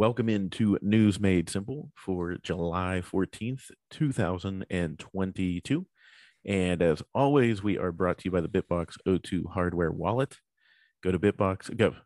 [0.00, 5.86] Welcome into News Made Simple for July 14th, 2022.
[6.46, 10.38] And as always, we are brought to you by the Bitbox O2 hardware wallet.
[11.04, 11.96] Go to Bitbox, go,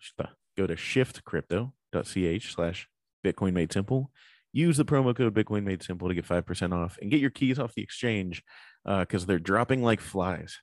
[0.56, 2.88] go to shiftcrypto.ch slash
[3.24, 4.10] Bitcoin Made Simple.
[4.52, 7.60] Use the promo code Bitcoin Made Simple to get 5% off and get your keys
[7.60, 8.42] off the exchange
[8.84, 10.58] because uh, they're dropping like flies.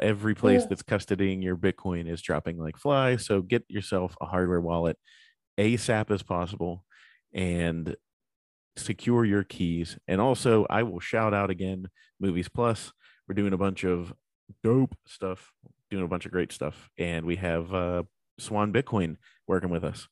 [0.00, 3.26] Every place that's custodying your Bitcoin is dropping like flies.
[3.26, 4.98] So get yourself a hardware wallet
[5.60, 6.84] ASAP as possible
[7.32, 7.94] and
[8.76, 9.98] secure your keys.
[10.08, 11.88] And also, I will shout out again
[12.18, 12.92] Movies Plus.
[13.28, 14.12] We're doing a bunch of
[14.64, 15.52] dope stuff,
[15.90, 16.90] doing a bunch of great stuff.
[16.98, 18.04] And we have uh,
[18.38, 20.08] Swan Bitcoin working with us.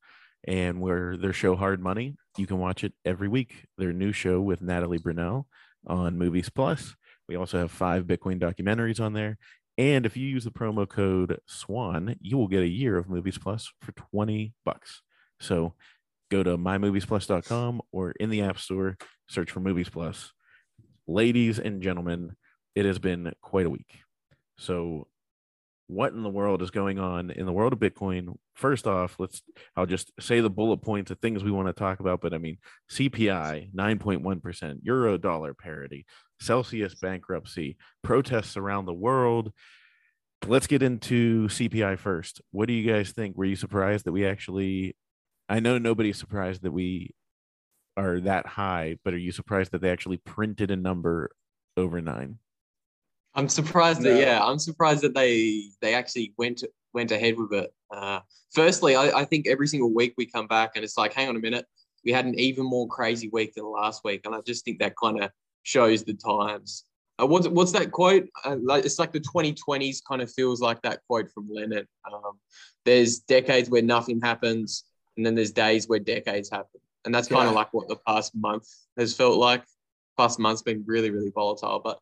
[0.46, 3.66] And where their show Hard Money, you can watch it every week.
[3.76, 5.46] Their new show with Natalie Brunell
[5.86, 6.94] on Movies Plus.
[7.28, 9.38] We also have five Bitcoin documentaries on there.
[9.76, 13.38] And if you use the promo code SWAN, you will get a year of Movies
[13.38, 15.02] Plus for 20 bucks.
[15.40, 15.74] So
[16.30, 18.96] go to mymoviesplus.com or in the App Store,
[19.28, 20.32] search for Movies Plus.
[21.06, 22.36] Ladies and gentlemen,
[22.74, 24.00] it has been quite a week.
[24.58, 25.08] So,
[25.86, 28.36] what in the world is going on in the world of Bitcoin?
[28.54, 29.40] First off, let's
[29.74, 32.20] I'll just say the bullet points of things we want to talk about.
[32.20, 32.58] But I mean,
[32.90, 36.04] CPI 9.1%, euro dollar parity,
[36.40, 39.52] Celsius bankruptcy, protests around the world.
[40.46, 42.42] Let's get into CPI first.
[42.50, 43.36] What do you guys think?
[43.36, 44.94] Were you surprised that we actually
[45.48, 47.14] I know nobody's surprised that we
[47.96, 51.30] are that high, but are you surprised that they actually printed a number
[51.76, 52.38] over nine?
[53.34, 54.12] I'm surprised no.
[54.12, 57.72] that yeah, I'm surprised that they they actually went went ahead with it.
[57.90, 58.20] Uh,
[58.52, 61.36] firstly, I, I think every single week we come back and it's like, hang on
[61.36, 61.66] a minute,
[62.04, 64.94] we had an even more crazy week than last week, and I just think that
[65.02, 65.30] kind of
[65.62, 66.84] shows the times.
[67.20, 68.28] Uh, what's what's that quote?
[68.44, 71.86] Uh, like, it's like the 2020s kind of feels like that quote from Lenin.
[72.12, 72.38] Um,
[72.84, 74.84] there's decades where nothing happens,
[75.18, 76.80] and then there's days where decades happen.
[77.04, 77.48] And that's kind yeah.
[77.48, 78.66] of like what the past month
[78.96, 79.64] has felt like.
[80.16, 81.80] Past month's been really, really volatile.
[81.82, 81.98] But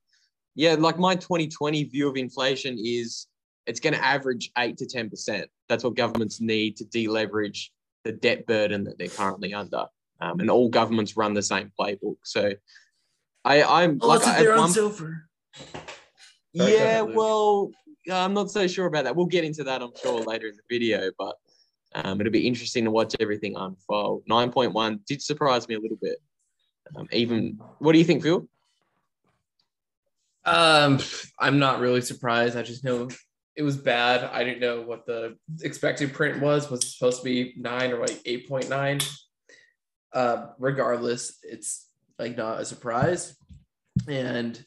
[0.55, 3.27] yeah, like my 2020 view of inflation is
[3.67, 5.45] it's going to average eight to 10%.
[5.69, 7.71] That's what governments need to deleverage
[8.05, 9.87] the debt burden that they're currently under.
[10.21, 12.17] Um, and all governments run the same playbook.
[12.25, 12.53] So
[13.45, 15.29] I, I'm oh, like, they're on silver.
[16.53, 17.71] Yeah, well,
[18.11, 19.17] I'm not so sure about that.
[19.17, 21.11] We'll get into that, I'm sure, later in the video.
[21.19, 21.37] But
[21.95, 24.25] um, it'll be interesting to watch everything unfold.
[24.29, 26.19] 9.1 did surprise me a little bit.
[26.95, 28.47] Um, even, what do you think, Phil?
[30.45, 31.01] Um,
[31.39, 32.57] I'm not really surprised.
[32.57, 33.09] I just know
[33.57, 34.25] it was bad.
[34.25, 36.71] I didn't know what the expected print was.
[36.71, 39.11] Was supposed to be nine or like 8.9.
[40.13, 41.89] Uh, regardless, it's
[42.19, 43.37] like not a surprise.
[44.07, 44.63] And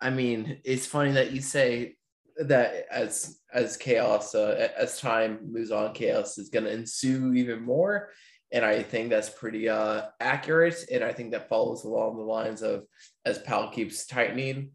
[0.00, 1.96] I mean, it's funny that you say
[2.40, 7.62] that as as chaos uh, as time moves on chaos is going to ensue even
[7.62, 8.10] more.
[8.52, 10.84] And i think that's pretty uh, accurate.
[10.92, 12.84] And i think that follows along the lines of
[13.24, 14.70] as Powell keeps tightening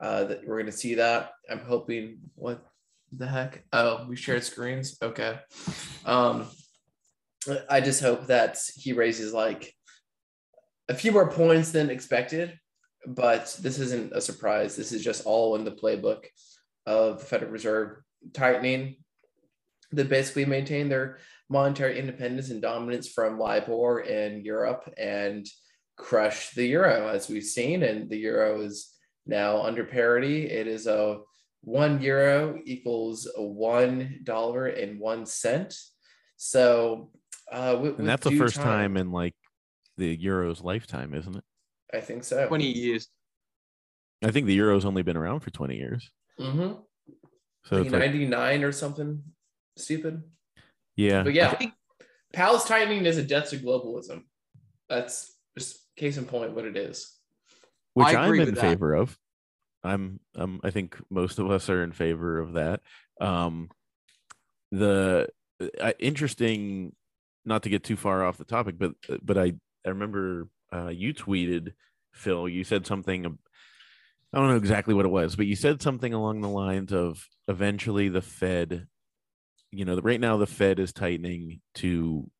[0.00, 1.32] uh, that we're going to see that.
[1.50, 2.64] I'm hoping what
[3.12, 3.64] the heck?
[3.72, 4.96] Oh we shared screens?
[5.02, 5.38] Okay.
[6.04, 6.46] Um
[7.70, 9.74] i just hope that he raises like
[10.90, 12.58] a few more points than expected
[13.06, 14.76] but this isn't a surprise.
[14.76, 16.26] This is just all in the playbook
[16.86, 18.02] of the Federal Reserve
[18.32, 18.96] tightening
[19.92, 21.18] that basically maintain their
[21.48, 25.46] monetary independence and dominance from LIBOR in Europe and
[25.96, 27.82] crush the euro as we've seen.
[27.82, 28.92] And the euro is
[29.26, 30.46] now under parity.
[30.46, 31.18] It is a
[31.62, 35.76] one euro equals a one dollar and one cent.
[36.36, 37.10] So,
[37.52, 39.34] uh, with, and that's the first time, time in like
[39.98, 41.44] the euro's lifetime, isn't it?
[41.92, 42.46] I think so.
[42.46, 43.08] 20 years.
[44.22, 46.10] I think the euro's only been around for 20 years.
[46.40, 46.72] Mm-hmm.
[47.64, 49.22] So like 99 like, or something
[49.76, 50.22] stupid.
[50.96, 51.22] Yeah.
[51.22, 51.72] But yeah, I think
[52.32, 54.24] Powell's tightening is a death to globalism.
[54.88, 57.14] That's just case in point what it is.
[57.94, 59.16] Which I'm in favor of.
[59.82, 62.80] I'm um I think most of us are in favor of that.
[63.20, 63.70] Um
[64.72, 65.28] the
[65.80, 66.94] uh, interesting
[67.44, 68.92] not to get too far off the topic but
[69.22, 69.54] but I
[69.84, 71.72] I remember uh, you tweeted
[72.12, 73.38] Phil you said something
[74.32, 77.26] I don't know exactly what it was, but you said something along the lines of
[77.48, 78.86] eventually the Fed,
[79.72, 82.30] you know, right now the Fed is tightening to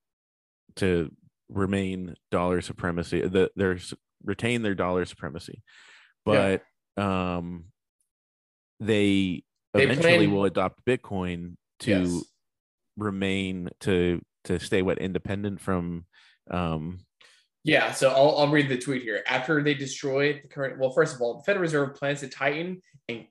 [0.77, 1.11] to
[1.49, 3.23] remain dollar supremacy.
[3.23, 3.79] The they're
[4.25, 5.63] retain their dollar supremacy,
[6.25, 6.63] but
[6.97, 7.37] yeah.
[7.37, 7.65] um,
[8.79, 9.43] they,
[9.75, 10.33] they eventually plan...
[10.33, 12.25] will adopt Bitcoin to yes.
[12.97, 16.07] remain to to stay what independent from
[16.51, 17.01] um
[17.65, 19.23] yeah, so I'll, I'll read the tweet here.
[19.27, 22.81] After they destroy the current, well, first of all, the Federal Reserve plans to tighten
[23.09, 23.27] and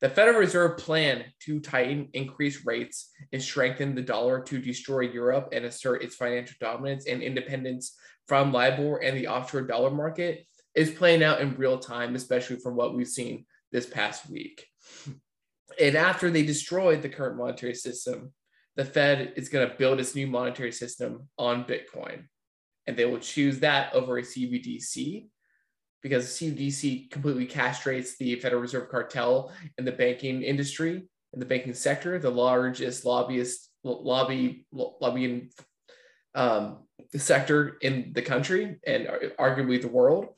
[0.00, 5.50] The Federal Reserve plan to tighten, increase rates, and strengthen the dollar to destroy Europe
[5.52, 7.96] and assert its financial dominance and independence
[8.26, 12.76] from LIBOR and the offshore dollar market is playing out in real time, especially from
[12.76, 14.66] what we've seen this past week.
[15.80, 18.32] And after they destroyed the current monetary system,
[18.76, 22.24] the Fed is going to build its new monetary system on Bitcoin.
[22.90, 25.28] And they will choose that over a CBDC
[26.02, 31.72] because CBDC completely castrates the Federal Reserve cartel in the banking industry, in the banking
[31.72, 35.50] sector, the largest lobbyist lobby lobbying
[36.34, 36.78] um,
[37.14, 39.06] sector in the country and
[39.38, 40.30] arguably the world.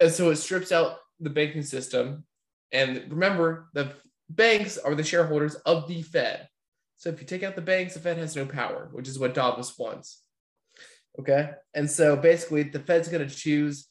[0.00, 2.24] And so it strips out the banking system.
[2.72, 3.92] And remember, the
[4.28, 6.48] banks are the shareholders of the Fed.
[6.96, 9.34] So if you take out the banks, the Fed has no power, which is what
[9.34, 10.23] Davos wants.
[11.18, 11.50] Okay.
[11.74, 13.88] And so basically, the Fed's going to choose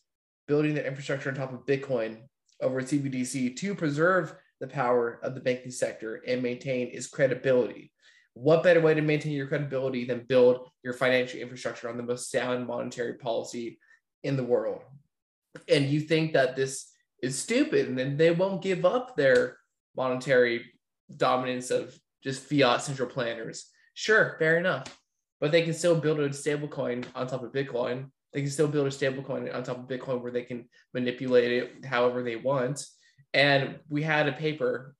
[0.47, 2.23] building the infrastructure on top of Bitcoin
[2.61, 7.91] over CBDC to preserve the power of the banking sector and maintain its credibility.
[8.33, 12.31] What better way to maintain your credibility than build your financial infrastructure on the most
[12.31, 13.79] sound monetary policy
[14.23, 14.81] in the world?
[15.69, 16.89] And you think that this
[17.21, 19.57] is stupid and then they won't give up their
[19.95, 20.65] monetary
[21.15, 23.69] dominance of just fiat central planners.
[23.93, 24.85] Sure, fair enough.
[25.43, 28.67] But they can still build a stable coin on top of Bitcoin they can still
[28.67, 32.85] build a stablecoin on top of Bitcoin where they can manipulate it however they want.
[33.33, 34.95] And we had a paper,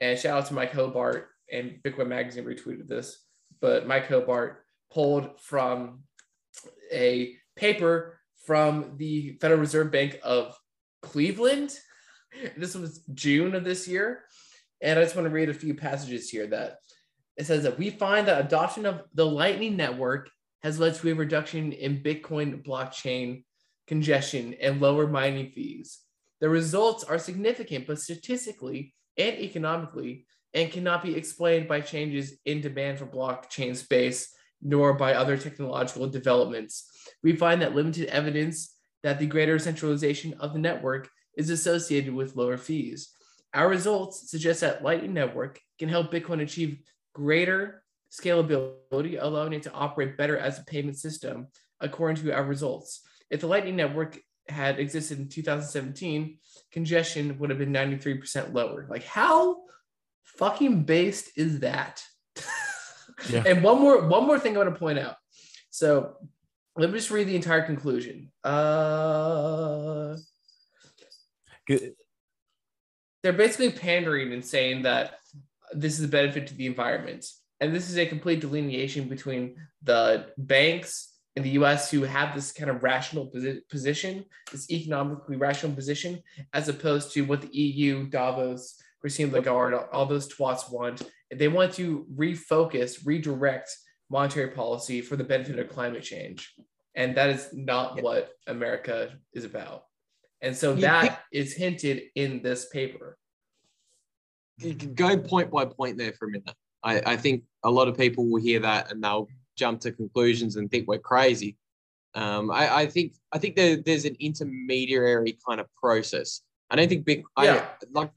[0.00, 3.24] and shout out to Mike Hobart and Bitcoin Magazine retweeted this,
[3.60, 6.00] but Mike Hobart pulled from
[6.92, 10.56] a paper from the Federal Reserve Bank of
[11.02, 11.72] Cleveland.
[12.54, 14.24] This was June of this year.
[14.82, 16.80] And I just want to read a few passages here that
[17.36, 20.30] it says that we find that adoption of the Lightning Network
[20.62, 23.44] has led to a reduction in Bitcoin blockchain
[23.86, 26.00] congestion and lower mining fees.
[26.40, 32.60] The results are significant, but statistically and economically, and cannot be explained by changes in
[32.60, 36.90] demand for blockchain space nor by other technological developments.
[37.22, 42.36] We find that limited evidence that the greater centralization of the network is associated with
[42.36, 43.10] lower fees.
[43.52, 46.78] Our results suggest that Lightning Network can help Bitcoin achieve
[47.16, 47.82] greater
[48.12, 51.46] scalability, allowing it to operate better as a payment system,
[51.80, 53.00] according to our results.
[53.30, 54.18] If the Lightning Network
[54.48, 56.38] had existed in 2017,
[56.70, 58.86] congestion would have been 93% lower.
[58.90, 59.62] Like, how
[60.24, 62.02] fucking based is that?
[63.30, 63.44] Yeah.
[63.46, 65.16] and one more, one more thing I want to point out.
[65.70, 66.16] So
[66.76, 68.30] let me just read the entire conclusion.
[68.44, 70.16] Uh,
[71.66, 71.94] Good.
[73.22, 75.14] They're basically pandering and saying that
[75.72, 77.24] this is a benefit to the environment
[77.60, 82.52] and this is a complete delineation between the banks in the US who have this
[82.52, 83.30] kind of rational
[83.70, 86.22] position, this economically rational position,
[86.52, 91.02] as opposed to what the EU, Davos, Christine Lagarde, all those twats want.
[91.30, 93.70] They want to refocus, redirect
[94.10, 96.54] monetary policy for the benefit of climate change.
[96.94, 99.84] And that is not what America is about.
[100.40, 103.18] And so that is hinted in this paper.
[104.94, 106.54] Go point by point there for a minute.
[106.82, 110.56] I, I think a lot of people will hear that and they'll jump to conclusions
[110.56, 111.56] and think we're crazy.
[112.14, 116.40] Um, I, I, think I think there, there's an intermediary kind of process.
[116.70, 117.24] I don't think big.
[117.40, 117.66] Yeah.
[117.66, 118.10] I, like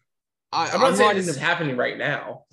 [0.51, 2.43] I, am not I'm saying this is happening right now.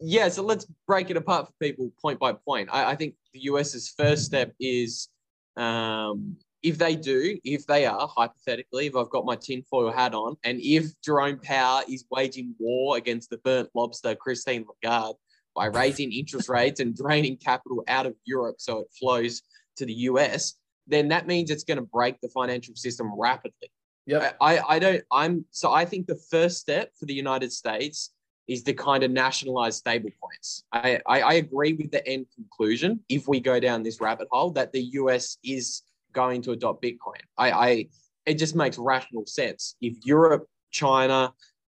[0.00, 2.68] Yeah, so let's break it apart for people point by point.
[2.70, 5.08] I, I think the US's first step is
[5.56, 6.36] um,
[6.66, 10.58] if they do, if they are, hypothetically, if I've got my tinfoil hat on, and
[10.60, 15.16] if Jerome Powell is waging war against the burnt lobster, Christine Lagarde,
[15.54, 19.42] by raising interest rates and draining capital out of Europe so it flows
[19.76, 20.54] to the US,
[20.88, 23.70] then that means it's going to break the financial system rapidly.
[24.04, 24.32] Yeah.
[24.40, 28.10] I, I don't, I'm, so I think the first step for the United States
[28.48, 30.64] is the kind of nationalized stable points.
[30.72, 34.50] I, I, I agree with the end conclusion if we go down this rabbit hole
[34.50, 35.82] that the US is
[36.16, 37.22] going to adopt Bitcoin.
[37.36, 37.86] I, I
[38.24, 39.76] it just makes rational sense.
[39.80, 41.32] If Europe, China,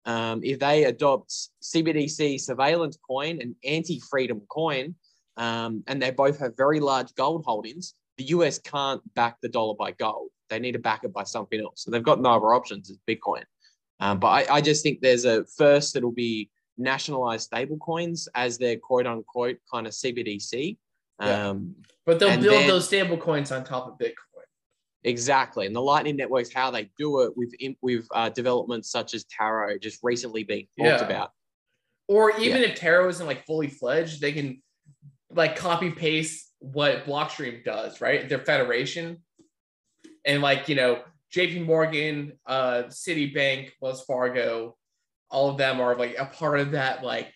[0.06, 1.32] um, if they adopt
[1.62, 4.94] CBDC surveillance coin and anti-freedom coin,
[5.36, 9.74] um, and they both have very large gold holdings, the US can't back the dollar
[9.74, 10.30] by gold.
[10.48, 11.84] They need to back it by something else.
[11.84, 13.44] So they've got no other options as Bitcoin.
[14.00, 18.56] Um, but I, I, just think there's a first it'll be nationalized stable coins as
[18.56, 20.78] their quote unquote kind of CBDC.
[21.20, 21.48] Yeah.
[21.48, 21.74] Um,
[22.06, 24.29] but they'll build then, those stable coins on top of Bitcoin.
[25.02, 29.24] Exactly, and the Lightning Network's how they do it with with uh, developments such as
[29.24, 31.04] Taro just recently being talked yeah.
[31.04, 31.30] about.
[32.06, 32.68] Or even yeah.
[32.68, 34.62] if Taro isn't like fully fledged, they can
[35.30, 38.28] like copy paste what Blockstream does, right?
[38.28, 39.22] Their federation,
[40.26, 41.60] and like you know, J.P.
[41.60, 44.76] Morgan, uh, Citibank, Wells Fargo,
[45.30, 47.32] all of them are like a part of that like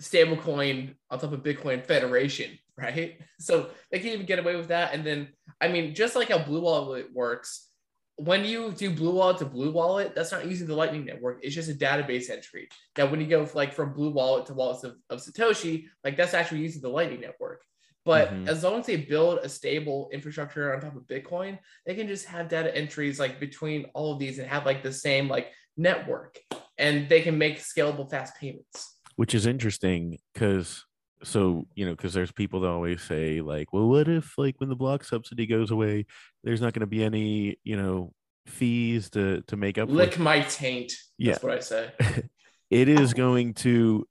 [0.00, 3.18] stablecoin on top of Bitcoin Federation, right?
[3.38, 4.94] So they can't even get away with that.
[4.94, 5.28] And then,
[5.60, 7.68] I mean, just like how Blue Wallet works,
[8.16, 11.40] when you do Blue Wallet to Blue Wallet, that's not using the Lightning Network.
[11.42, 12.68] It's just a database entry.
[12.96, 16.32] Now, when you go like from Blue Wallet to wallets of, of Satoshi, like that's
[16.32, 17.62] actually using the Lightning Network.
[18.06, 18.48] But mm-hmm.
[18.48, 22.24] as long as they build a stable infrastructure on top of Bitcoin, they can just
[22.26, 26.38] have data entries like between all of these and have like the same like network,
[26.78, 30.84] and they can make scalable fast payments which is interesting because
[31.26, 34.68] so you know because there's people that always say like well what if like when
[34.68, 36.06] the block subsidy goes away
[36.44, 38.12] there's not going to be any you know
[38.46, 40.22] fees to to make up lick for.
[40.22, 41.90] my taint yeah that's what i say
[42.70, 44.06] it is going to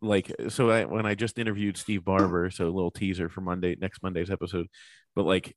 [0.00, 3.76] like so I, when i just interviewed Steve Barbour so a little teaser for monday
[3.78, 4.68] next monday's episode
[5.14, 5.54] but like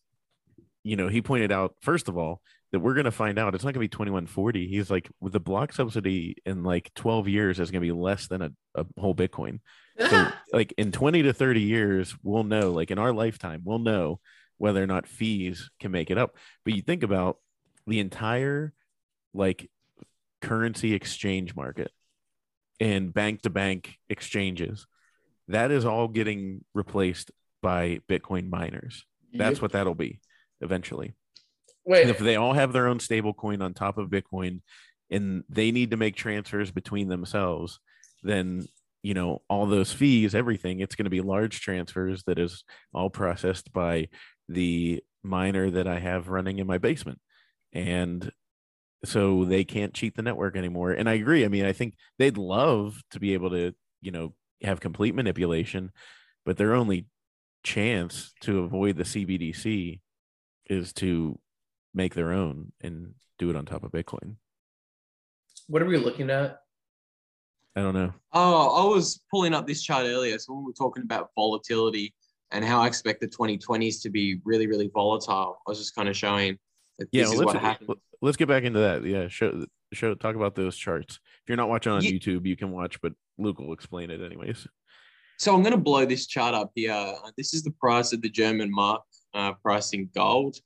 [0.86, 3.64] you know he pointed out first of all that we're going to find out it's
[3.64, 7.60] not going to be 2140 he's like with the block subsidy in like 12 years
[7.60, 9.60] is going to be less than a, a whole bitcoin.
[9.98, 14.20] So like in 20 to 30 years we'll know like in our lifetime we'll know
[14.58, 16.36] whether or not fees can make it up.
[16.64, 17.38] But you think about
[17.88, 18.72] the entire
[19.34, 19.70] like
[20.42, 21.92] currency exchange market
[22.80, 24.86] and bank to bank exchanges
[25.48, 29.06] that is all getting replaced by bitcoin miners.
[29.34, 29.62] That's yep.
[29.62, 30.20] what that'll be
[30.62, 31.16] eventually
[31.86, 32.02] Wait.
[32.02, 34.62] And if they all have their own stable coin on top of Bitcoin
[35.12, 37.80] and they need to make transfers between themselves,
[38.24, 38.66] then
[39.04, 43.12] you know all those fees, everything, it's going to be large transfers that is all
[43.12, 44.08] processed by
[44.50, 47.20] the miner that I have running in my basement.
[47.72, 48.32] And
[49.04, 50.92] so they can't cheat the network anymore.
[50.92, 51.46] And I agree.
[51.46, 54.34] I mean, I think they'd love to be able to, you know,
[54.64, 55.92] have complete manipulation,
[56.46, 57.06] but their only
[57.64, 60.00] chance to avoid the CBDC
[60.68, 61.40] is to
[61.94, 64.36] make their own and do it on top of Bitcoin.
[65.68, 66.60] What are we looking at?
[67.76, 68.14] I don't know.
[68.32, 70.38] Oh, I was pulling up this chart earlier.
[70.40, 72.14] So when we were talking about volatility
[72.52, 76.08] and how I expect the 2020s to be really, really volatile, I was just kind
[76.08, 76.58] of showing
[77.00, 77.96] that yeah, this is what happened.
[78.22, 79.04] Let's get back into that.
[79.04, 81.20] Yeah, show show talk about those charts.
[81.44, 82.12] If you're not watching on yeah.
[82.12, 84.68] YouTube, you can watch, but Luke will explain it anyways.
[85.38, 87.14] So I'm going to blow this chart up here.
[87.38, 89.02] This is the price of the German mark
[89.36, 90.58] uh, pricing gold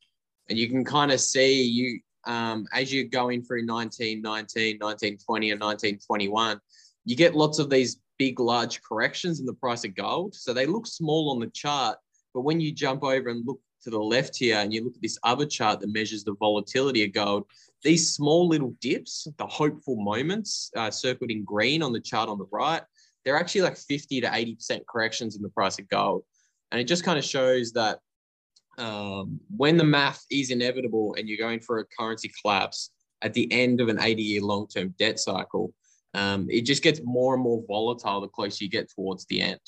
[0.49, 5.61] and you can kind of see you um, as you're going through 1919, 1920, and
[5.61, 6.59] 1921,
[7.05, 10.35] you get lots of these big, large corrections in the price of gold.
[10.35, 11.97] So they look small on the chart,
[12.33, 15.01] but when you jump over and look to the left here and you look at
[15.01, 17.45] this other chart that measures the volatility of gold,
[17.83, 22.37] these small little dips, the hopeful moments uh, circled in green on the chart on
[22.37, 22.81] the right,
[23.23, 26.23] they're actually like 50 to 80% corrections in the price of gold.
[26.71, 27.99] And it just kind of shows that
[28.79, 33.51] um, when the math is inevitable and you're going for a currency collapse at the
[33.51, 35.73] end of an 80 year long term debt cycle,
[36.13, 39.59] um, it just gets more and more volatile the closer you get towards the end.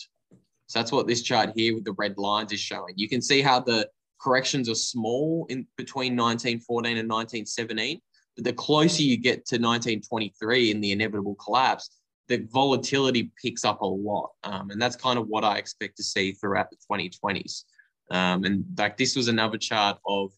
[0.67, 2.93] So that's what this chart here with the red lines is showing.
[2.95, 3.89] You can see how the
[4.21, 7.99] corrections are small in between 1914 and 1917,
[8.35, 11.89] but the closer you get to 1923 in the inevitable collapse,
[12.29, 14.29] the volatility picks up a lot.
[14.43, 17.65] Um, and that's kind of what I expect to see throughout the 2020s.
[18.11, 20.31] Um, and like this was another chart of,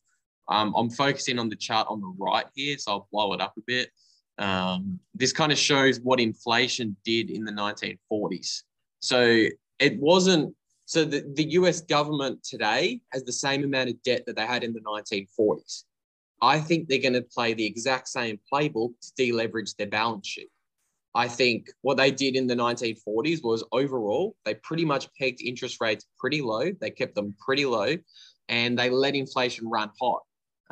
[0.48, 3.54] um, I'm focusing on the chart on the right here, so I'll blow it up
[3.58, 3.90] a bit.
[4.38, 8.64] Um, this kind of shows what inflation did in the 1940s.
[9.00, 9.46] So
[9.80, 14.36] it wasn't, so the, the US government today has the same amount of debt that
[14.36, 15.84] they had in the 1940s.
[16.42, 20.50] I think they're going to play the exact same playbook to deleverage their balance sheet.
[21.16, 25.78] I think what they did in the 1940s was overall, they pretty much pegged interest
[25.80, 26.72] rates pretty low.
[26.72, 27.96] They kept them pretty low
[28.50, 30.22] and they let inflation run hot.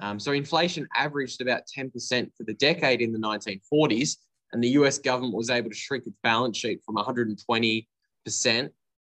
[0.01, 1.91] Um, so inflation averaged about 10%
[2.35, 4.17] for the decade in the 1940s.
[4.53, 7.85] And the US government was able to shrink its balance sheet from 120%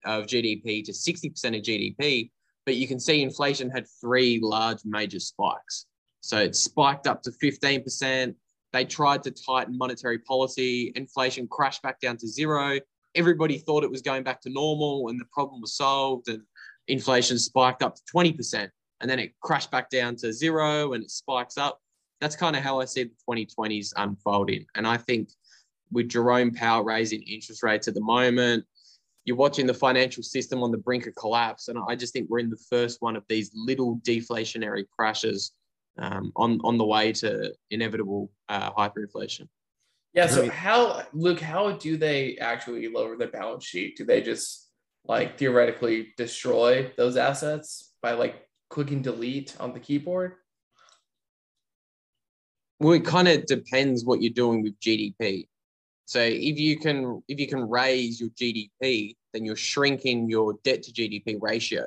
[0.05, 2.31] of GDP to 60% of GDP.
[2.65, 5.85] But you can see inflation had three large major spikes.
[6.21, 8.33] So it spiked up to 15%,
[8.75, 10.91] they tried to tighten monetary policy.
[10.97, 12.77] Inflation crashed back down to zero.
[13.15, 16.27] Everybody thought it was going back to normal and the problem was solved.
[16.27, 16.41] And
[16.89, 18.69] inflation spiked up to 20%.
[18.99, 21.79] And then it crashed back down to zero and it spikes up.
[22.19, 24.65] That's kind of how I see the 2020s unfolding.
[24.75, 25.29] And I think
[25.93, 28.65] with Jerome Powell raising interest rates at the moment,
[29.23, 31.69] you're watching the financial system on the brink of collapse.
[31.69, 35.53] And I just think we're in the first one of these little deflationary crashes
[35.97, 39.47] um, on on the way to inevitable uh, hyperinflation.
[40.13, 40.27] Yeah.
[40.27, 41.41] So how, Luke?
[41.41, 43.97] How do they actually lower their balance sheet?
[43.97, 44.69] Do they just
[45.05, 50.35] like theoretically destroy those assets by like clicking delete on the keyboard?
[52.79, 55.47] Well, it kind of depends what you're doing with GDP.
[56.05, 60.83] So if you can if you can raise your GDP, then you're shrinking your debt
[60.83, 61.85] to GDP ratio.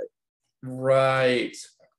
[0.62, 1.56] Right.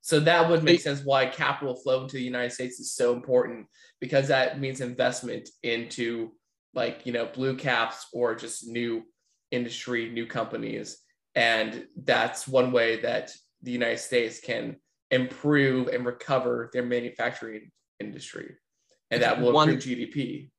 [0.10, 3.68] So that would make sense why capital flow into the United States is so important
[4.02, 6.32] because that means investment into
[6.74, 9.04] like, you know, blue caps or just new
[9.52, 10.98] industry, new companies.
[11.36, 13.30] And that's one way that
[13.62, 14.78] the United States can
[15.12, 18.56] improve and recover their manufacturing industry.
[19.12, 20.50] And that will One- improve GDP.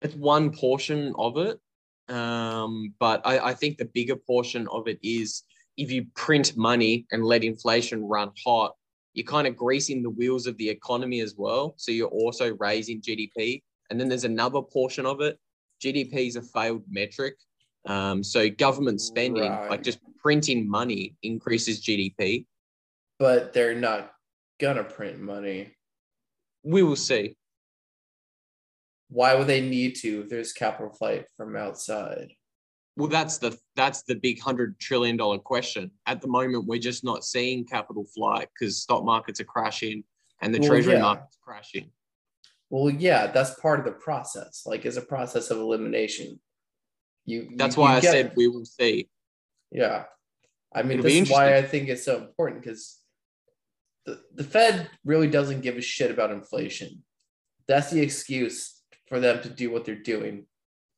[0.00, 1.60] It's one portion of it.
[2.08, 5.42] Um, but I, I think the bigger portion of it is
[5.76, 8.72] if you print money and let inflation run hot,
[9.18, 11.74] you're kind of greasing the wheels of the economy as well.
[11.76, 13.64] So you're also raising GDP.
[13.90, 15.40] And then there's another portion of it.
[15.82, 17.34] GDP is a failed metric.
[17.86, 19.70] Um, so government spending, Right.
[19.70, 22.46] like just printing money, increases GDP.
[23.18, 24.12] But they're not
[24.60, 25.74] gonna print money.
[26.62, 27.36] We will see.
[29.08, 32.34] Why would they need to if there's capital flight from outside?
[32.98, 35.92] Well, that's the that's the big hundred trillion dollar question.
[36.06, 40.02] At the moment, we're just not seeing capital flight because stock markets are crashing
[40.42, 41.02] and the Well, treasury yeah.
[41.02, 41.92] market's crashing.
[42.70, 44.64] Well, yeah, that's part of the process.
[44.66, 46.40] Like, it's a process of elimination.
[47.24, 47.50] You.
[47.54, 49.08] That's you- why you I get- said we will see.
[49.70, 50.06] Yeah,
[50.72, 52.98] I mean, It'll this is why I think it's so important because
[54.06, 57.04] the the Fed really doesn't give a shit about inflation.
[57.68, 60.46] That's the excuse for them to do what they're doing,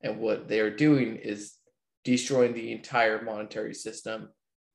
[0.01, 1.57] and what they are doing is
[2.05, 4.31] destroying the entire monetary system,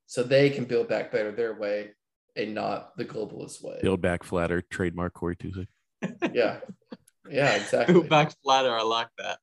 [0.05, 1.91] so they can build back better their way
[2.35, 3.79] and not the globalist way.
[3.81, 5.67] Build back flatter, trademark Corey Tuesday.
[6.33, 6.59] Yeah,
[7.29, 7.93] yeah, exactly.
[7.93, 8.75] Build back flatter.
[8.75, 9.39] I like that.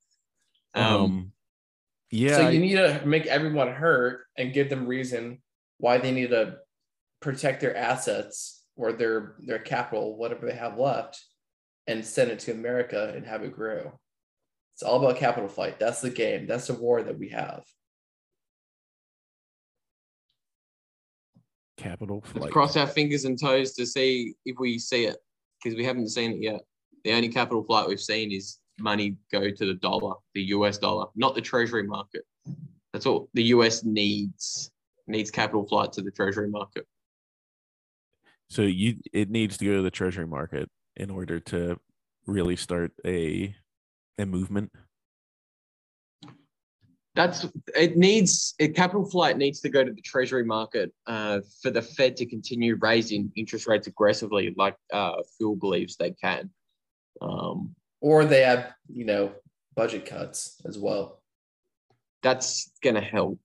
[0.74, 1.32] Um, Um,
[2.10, 5.42] yeah, so I- you need to make everyone hurt and give them reason
[5.78, 6.58] why they need to
[7.20, 11.20] protect their assets or their their capital, whatever they have left,
[11.86, 13.98] and send it to America and have it grow.
[14.82, 15.78] It's all about capital fight.
[15.78, 16.48] That's the game.
[16.48, 17.62] That's the war that we have.
[21.76, 22.34] capital flight.
[22.34, 22.52] let's flight.
[22.52, 25.16] cross our fingers and toes to see if we see it
[25.62, 26.60] because we haven't seen it yet.
[27.04, 31.06] The only capital flight we've seen is money go to the dollar, the US dollar,
[31.14, 32.22] not the treasury market.
[32.92, 34.70] That's all the US needs
[35.06, 36.86] needs capital flight to the treasury market.
[38.48, 41.78] So you it needs to go to the treasury market in order to
[42.26, 43.54] really start a
[44.18, 44.70] a movement.
[47.14, 47.46] That's
[47.76, 51.82] it needs it, capital flight needs to go to the treasury market uh, for the
[51.82, 56.48] Fed to continue raising interest rates aggressively, like uh, Phil believes they can.
[57.20, 59.32] Um, Or they have, you know,
[59.76, 61.20] budget cuts as well.
[62.22, 63.38] that's going to help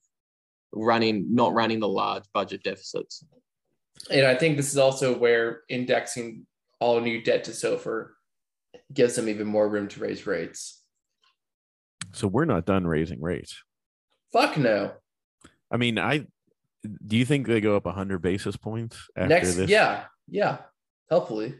[0.71, 3.25] running not running the large budget deficits.
[4.09, 6.45] And I think this is also where indexing
[6.79, 8.09] all new debt to SOFR
[8.93, 10.81] gives them even more room to raise rates.
[12.13, 13.61] So we're not done raising rates.
[14.33, 14.91] Fuck no.
[15.71, 16.25] I mean, I
[17.05, 19.69] do you think they go up 100 basis points after next this?
[19.69, 20.59] yeah yeah
[21.09, 21.55] hopefully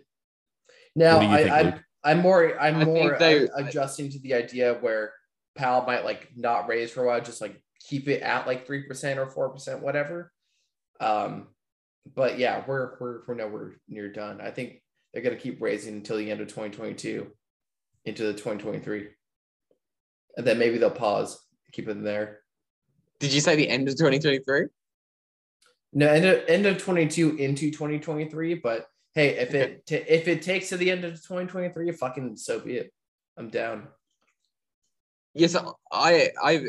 [0.95, 1.81] now What do you I, think, I Luke?
[2.03, 5.11] i'm more i'm I more they- uh, adjusting to the idea where
[5.55, 9.17] Powell might like not raise for a while just like keep it at like 3%
[9.17, 10.31] or 4% whatever
[11.01, 11.47] um
[12.15, 14.81] but yeah we're we're, we're nowhere near done i think
[15.17, 17.25] they're going to keep raising until the end of 2022
[18.05, 19.07] into the 2023
[20.37, 21.39] and then maybe they'll pause
[21.73, 22.41] keep it there
[23.19, 24.67] Did you say the end of 2023?
[25.93, 28.53] No, end of, end of 22 into 2023.
[28.53, 32.59] But hey, if it ta if it takes to the end of 2023, fucking so
[32.59, 32.93] be it.
[33.37, 33.87] I'm down.
[35.33, 35.55] Yes,
[35.91, 36.65] I I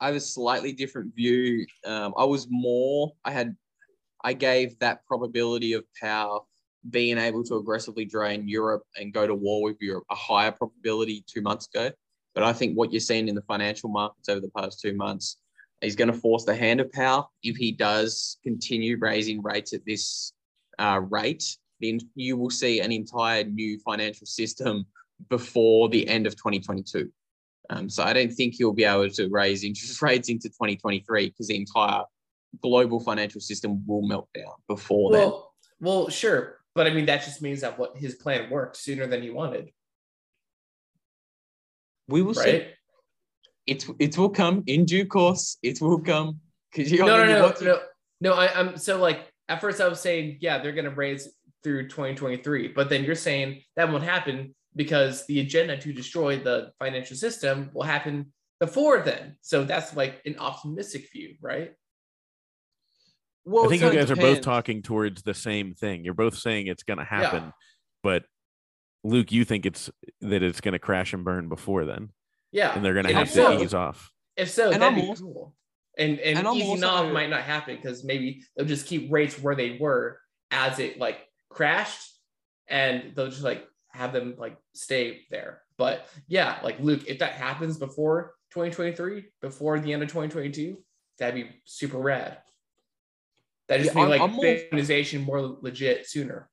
[0.00, 1.66] I have a slightly different view.
[1.84, 3.54] Um, I was more I had
[4.24, 6.48] I gave that probability of Powell
[6.90, 11.24] being able to aggressively drain Europe and go to war with Europe a higher probability
[11.26, 11.90] two months ago.
[12.34, 15.36] But I think what you're seeing in the financial markets over the past two months
[15.80, 17.30] is going to force the hand of Powell.
[17.42, 20.32] If he does continue raising rates at this
[20.78, 24.86] uh, rate, then you will see an entire new financial system
[25.28, 27.10] before the end of 2022.
[27.70, 31.48] Um, so I don't think he'll be able to raise interest rates into 2023 because
[31.48, 32.04] the entire
[32.60, 35.20] global financial system will melt down before then.
[35.20, 39.06] Well, well, sure, but I mean that just means that what his plan worked sooner
[39.06, 39.70] than he wanted,
[42.08, 42.40] We will see.
[42.40, 42.66] right?
[43.66, 45.58] It it will come in due course.
[45.62, 47.80] It will come because you No, no, no, no, no.
[48.20, 51.28] No, I, I'm so like at first I was saying yeah they're gonna raise
[51.62, 56.72] through 2023, but then you're saying that won't happen because the agenda to destroy the
[56.78, 59.36] financial system will happen before then.
[59.42, 61.72] So that's like an optimistic view, right?
[63.44, 66.04] Well, I think you it guys are both talking towards the same thing.
[66.04, 67.52] You're both saying it's going to happen,
[68.02, 68.24] but
[69.04, 72.10] Luke, you think it's that it's going to crash and burn before then.
[72.52, 74.12] Yeah, and they're going to have if to ease off.
[74.36, 75.54] If so, And that'd I'm be also- cool.
[75.98, 79.38] And and, And I'm easing off might not happen because maybe they'll just keep rates
[79.38, 80.18] where they were
[80.50, 81.18] as it like
[81.50, 82.10] crashed,
[82.68, 85.60] and they'll just like have them like stay there.
[85.76, 90.78] But yeah, like Luke, if that happens before 2023, before the end of 2022,
[91.18, 92.38] that'd be super rad.
[93.72, 96.50] That just Yeah, like I'm more- Bitcoinization more legit sooner.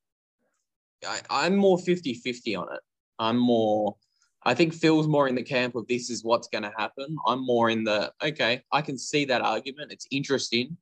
[1.05, 2.79] I, I'm more 50 50 on it.
[3.19, 3.97] I'm more,
[4.43, 7.17] I think Phil's more in the camp of this is what's going to happen.
[7.27, 9.91] I'm more in the, okay, I can see that argument.
[9.91, 10.77] It's interesting.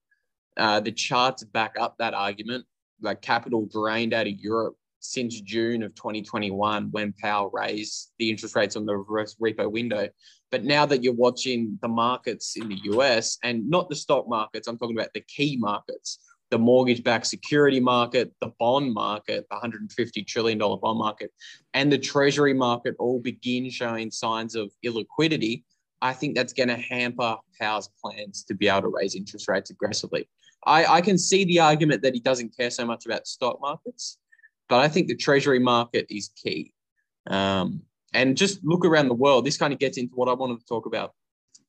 [0.58, 2.66] Uh, the charts back up that argument.
[3.02, 8.56] Like capital drained out of Europe since June of 2021 when Powell raised the interest
[8.56, 10.08] rates on the reverse repo window.
[10.52, 14.68] But now that you're watching the markets in the US and not the stock markets,
[14.68, 16.20] I'm talking about the key markets,
[16.50, 21.32] the mortgage backed security market, the bond market, the $150 trillion bond market,
[21.74, 25.64] and the treasury market all begin showing signs of illiquidity,
[26.02, 29.70] I think that's going to hamper Powell's plans to be able to raise interest rates
[29.70, 30.30] aggressively.
[30.66, 34.18] I, I can see the argument that he doesn't care so much about stock markets,
[34.70, 36.74] but I think the treasury market is key.
[37.28, 37.82] Um,
[38.14, 39.46] and just look around the world.
[39.46, 41.14] This kind of gets into what I wanted to talk about.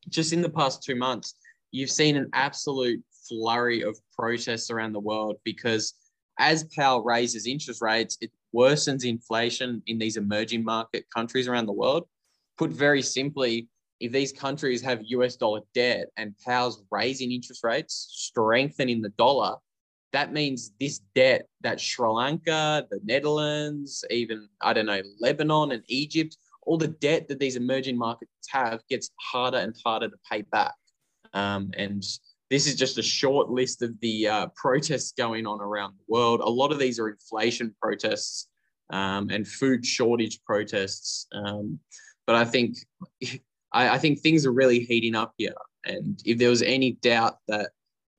[0.09, 1.35] Just in the past two months,
[1.71, 5.95] you've seen an absolute flurry of protests around the world because
[6.39, 11.73] as Powell raises interest rates, it worsens inflation in these emerging market countries around the
[11.73, 12.09] world.
[12.57, 13.69] Put very simply,
[14.01, 19.57] if these countries have US dollar debt and Powell's raising interest rates, strengthening the dollar,
[20.13, 25.83] that means this debt that Sri Lanka, the Netherlands, even, I don't know, Lebanon and
[25.89, 30.43] Egypt, all the debt that these emerging markets have gets harder and harder to pay
[30.43, 30.75] back.
[31.35, 32.03] Um, and
[32.51, 36.41] this is just a short list of the uh, protests going on around the world.
[36.41, 38.49] A lot of these are inflation protests
[38.91, 41.27] um, and food shortage protests.
[41.33, 41.79] Um,
[42.27, 42.77] but I think
[43.73, 45.55] I, I think things are really heating up here.
[45.85, 47.71] And if there was any doubt that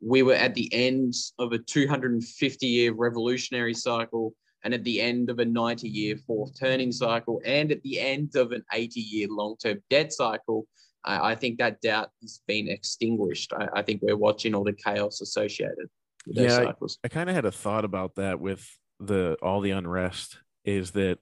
[0.02, 5.30] we were at the end of a 250 year revolutionary cycle and at the end
[5.30, 9.28] of a 90 year fourth turning cycle and at the end of an 80 year
[9.30, 10.68] long term debt cycle,
[11.04, 13.54] I, I think that doubt has been extinguished.
[13.54, 15.90] I, I think we're watching all the chaos associated
[16.26, 16.98] with those Yeah, cycles.
[17.04, 18.68] I kind of had a thought about that with
[19.00, 21.20] the all the unrest is that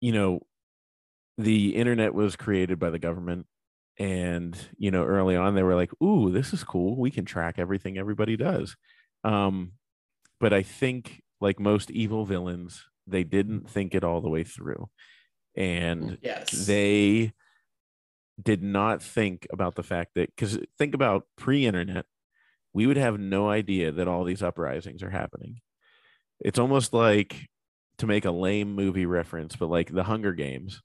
[0.00, 0.40] you know
[1.36, 3.46] the internet was created by the government
[3.98, 7.56] and you know early on they were like ooh this is cool we can track
[7.58, 8.76] everything everybody does
[9.24, 9.72] um
[10.38, 14.88] but i think like most evil villains they didn't think it all the way through
[15.56, 16.66] and Yes.
[16.66, 17.32] they
[18.40, 22.06] did not think about the fact that because think about pre-internet
[22.72, 25.60] we would have no idea that all these uprisings are happening.
[26.38, 27.48] It's almost like
[27.96, 30.82] to make a lame movie reference but like the hunger games.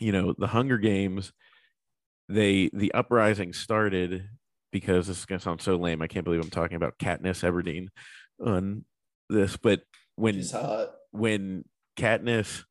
[0.00, 1.32] You know the hunger games
[2.28, 4.28] they the uprising started
[4.72, 7.44] because this is going to sound so lame i can't believe i'm talking about katniss
[7.44, 7.88] everdeen
[8.44, 8.84] on
[9.28, 9.82] this but
[10.16, 10.42] when
[11.12, 11.64] when
[11.96, 12.64] Katniss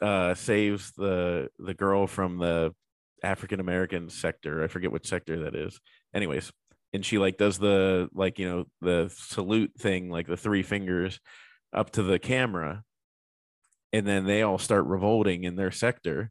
[0.00, 2.74] uh saves the the girl from the
[3.22, 5.80] African American sector, I forget what sector that is.
[6.14, 6.52] Anyways,
[6.92, 11.20] and she like does the like you know the salute thing, like the three fingers
[11.72, 12.82] up to the camera,
[13.92, 16.30] and then they all start revolting in their sector,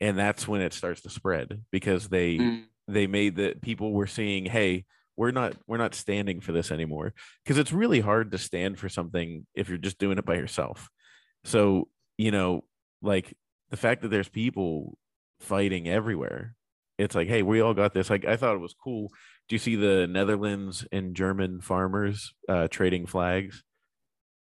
[0.00, 2.64] and that's when it starts to spread because they Mm.
[2.86, 4.84] they made that people were seeing hey
[5.16, 7.12] we're not we're not standing for this anymore
[7.44, 10.88] because it's really hard to stand for something if you're just doing it by yourself
[11.44, 12.64] so you know
[13.00, 13.34] like
[13.70, 14.98] the fact that there's people
[15.40, 16.54] fighting everywhere
[16.98, 18.10] it's like hey we all got this.
[18.10, 19.08] Like i thought it was cool.
[19.48, 23.62] Do you see the netherlands and german farmers uh trading flags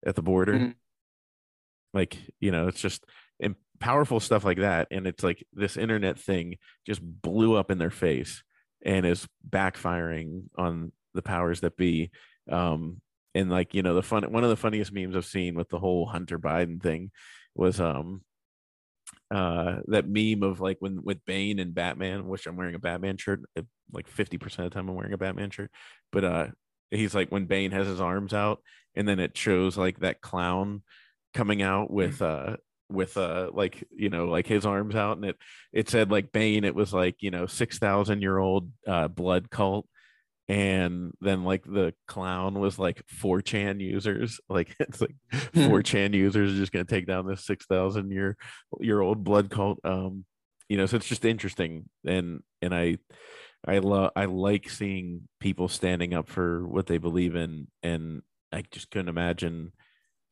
[0.05, 0.53] at the border?
[0.53, 0.75] Mhm.
[1.93, 3.05] like you know it's just
[3.39, 4.89] and powerful stuff like that.
[4.91, 8.43] And it's like this internet thing just blew up in their face
[8.85, 12.11] and is backfiring on the powers that be.
[12.51, 13.01] Um
[13.33, 15.79] and like you know the fun one of the funniest memes i've seen with the
[15.79, 17.11] whole hunter biden thing
[17.55, 18.21] was um
[19.29, 23.17] uh that meme of like when with bane and batman which i'm wearing a batman
[23.17, 23.41] shirt
[23.93, 25.71] like 50% of the time i'm wearing a batman shirt.
[26.11, 26.47] But uh
[26.89, 28.61] he's like when bane has his arms out
[28.95, 30.83] and then it shows like that clown
[31.33, 32.57] coming out with uh
[32.89, 35.37] with uh like you know like his arms out and it
[35.71, 39.87] it said like bane it was like you know 6000 year old uh blood cult
[40.47, 46.57] and then like the clown was like 4chan users like it's like 4chan users are
[46.57, 48.37] just going to take down this 6000 year
[48.79, 50.25] year old blood cult um
[50.67, 52.97] you know so it's just interesting and and i
[53.67, 58.63] i love i like seeing people standing up for what they believe in and i
[58.71, 59.71] just couldn't imagine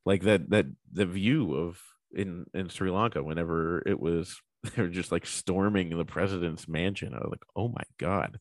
[0.06, 1.80] like that that the view of
[2.12, 4.42] in in Sri Lanka whenever it was
[4.76, 7.14] they were just like storming the president's mansion.
[7.14, 8.40] I was like, oh my god,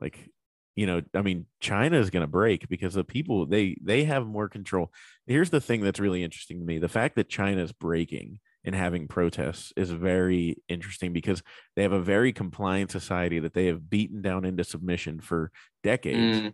[0.00, 0.30] like
[0.76, 4.26] you know, I mean, China is going to break because the people they they have
[4.26, 4.92] more control.
[5.26, 8.74] Here's the thing that's really interesting to me: the fact that China is breaking and
[8.74, 11.42] having protests is very interesting because
[11.76, 15.50] they have a very compliant society that they have beaten down into submission for
[15.82, 16.40] decades.
[16.40, 16.52] Mm.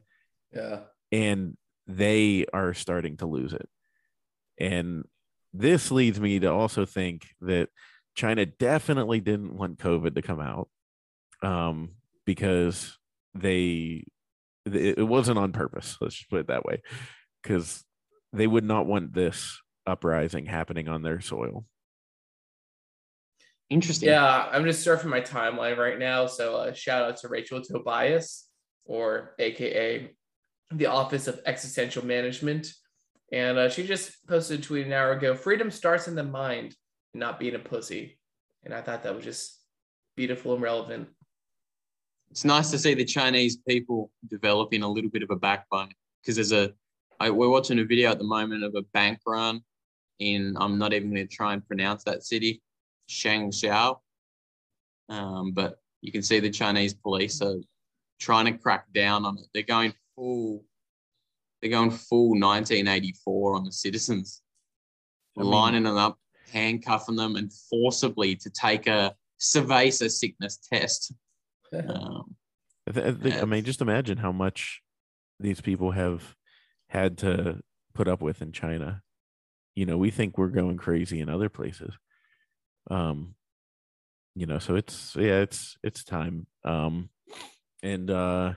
[0.53, 0.81] Yeah.
[1.13, 1.57] and
[1.87, 3.69] they are starting to lose it.
[4.59, 5.05] And
[5.53, 7.69] this leads me to also think that
[8.15, 10.69] China definitely didn't want COVID to come out
[11.43, 11.91] um,
[12.25, 12.99] because
[13.35, 14.05] they
[14.67, 15.97] it it wasn't on purpose.
[16.01, 16.83] Let's just put it that way,
[17.43, 17.85] because
[18.33, 21.65] they would not want this uprising happening on their soil.
[23.69, 24.09] Interesting.
[24.09, 26.27] Yeah, I'm just surfing my timeline right now.
[26.27, 28.47] So uh, shout out to Rachel Tobias,
[28.85, 30.11] or AKA
[30.73, 32.73] the Office of Existential Management.
[33.33, 36.75] And uh, she just posted a tweet an hour ago freedom starts in the mind,
[37.15, 38.19] not being a pussy.
[38.65, 39.57] And I thought that was just
[40.17, 41.09] beautiful and relevant.
[42.31, 45.91] It's nice to see the Chinese people developing a little bit of a backbone
[46.23, 46.73] because there's a,
[47.19, 49.63] I, we're watching a video at the moment of a bank run
[50.21, 52.63] in, I'm not even going to try and pronounce that city,
[53.09, 53.99] Shangxiao.
[55.09, 57.57] Um, but you can see the Chinese police are
[58.21, 59.47] trying to crack down on it.
[59.53, 60.65] They're going full,
[61.61, 64.43] they're going full 1984 on the citizens,
[65.37, 66.17] I mean- lining them up,
[66.53, 71.13] handcuffing them, and forcibly to take a cerveza sickness test.
[71.89, 72.37] Um,
[72.89, 74.83] I, th- I think, I mean, just imagine how much
[75.39, 76.35] these people have
[76.89, 77.61] had to
[77.95, 79.03] put up with in China.
[79.75, 81.95] You know, we think we're going crazy in other places.
[82.91, 83.35] Um,
[84.35, 86.47] you know, so it's yeah, it's it's time.
[86.65, 87.11] Um,
[87.83, 88.55] and uh,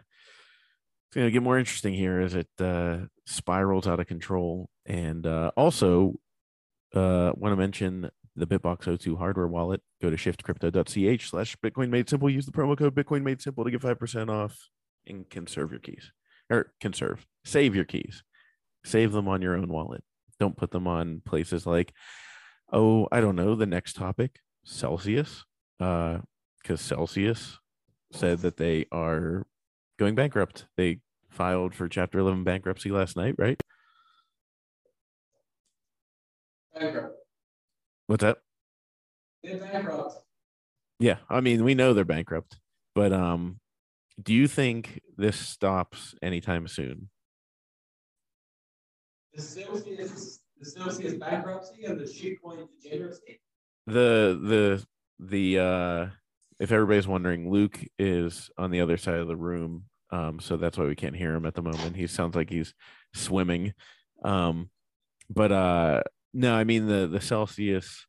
[1.08, 4.70] it's gonna get more interesting here as it uh, spirals out of control.
[4.86, 6.16] And uh, also,
[6.94, 9.82] uh, want to mention the BitBox02 hardware wallet.
[10.02, 12.30] Go to shiftcrypto.ch slash Bitcoin made simple.
[12.30, 14.58] Use the promo code Bitcoin made simple to get 5% off
[15.06, 16.12] and conserve your keys
[16.50, 18.24] or conserve, save your keys,
[18.86, 20.04] save them on your own wallet.
[20.40, 21.94] Don't put them on places like,
[22.72, 25.46] oh, I don't know, the next topic, Celsius,
[25.80, 26.20] uh,
[26.62, 27.60] because Celsius
[28.12, 29.46] said that they are
[30.00, 30.66] going bankrupt.
[30.78, 33.60] They filed for Chapter 11 bankruptcy last night, right?
[36.74, 37.23] Bankrupt.
[38.08, 38.38] What's that?
[39.44, 40.24] They're bankrupt.
[41.00, 42.60] Yeah, I mean, we know they're bankrupt,
[42.96, 43.60] but um,
[44.22, 47.10] do you think this stops anytime soon?
[49.36, 53.40] The Celsius, the Celsius bankruptcy and the shitcoin degeneracy.
[53.88, 54.86] The the
[55.20, 56.08] the uh,
[56.60, 60.78] if everybody's wondering, Luke is on the other side of the room, um, so that's
[60.78, 61.96] why we can't hear him at the moment.
[61.96, 62.74] He sounds like he's
[63.14, 63.74] swimming,
[64.24, 64.70] um,
[65.30, 68.06] but uh, no, I mean the the Celsius.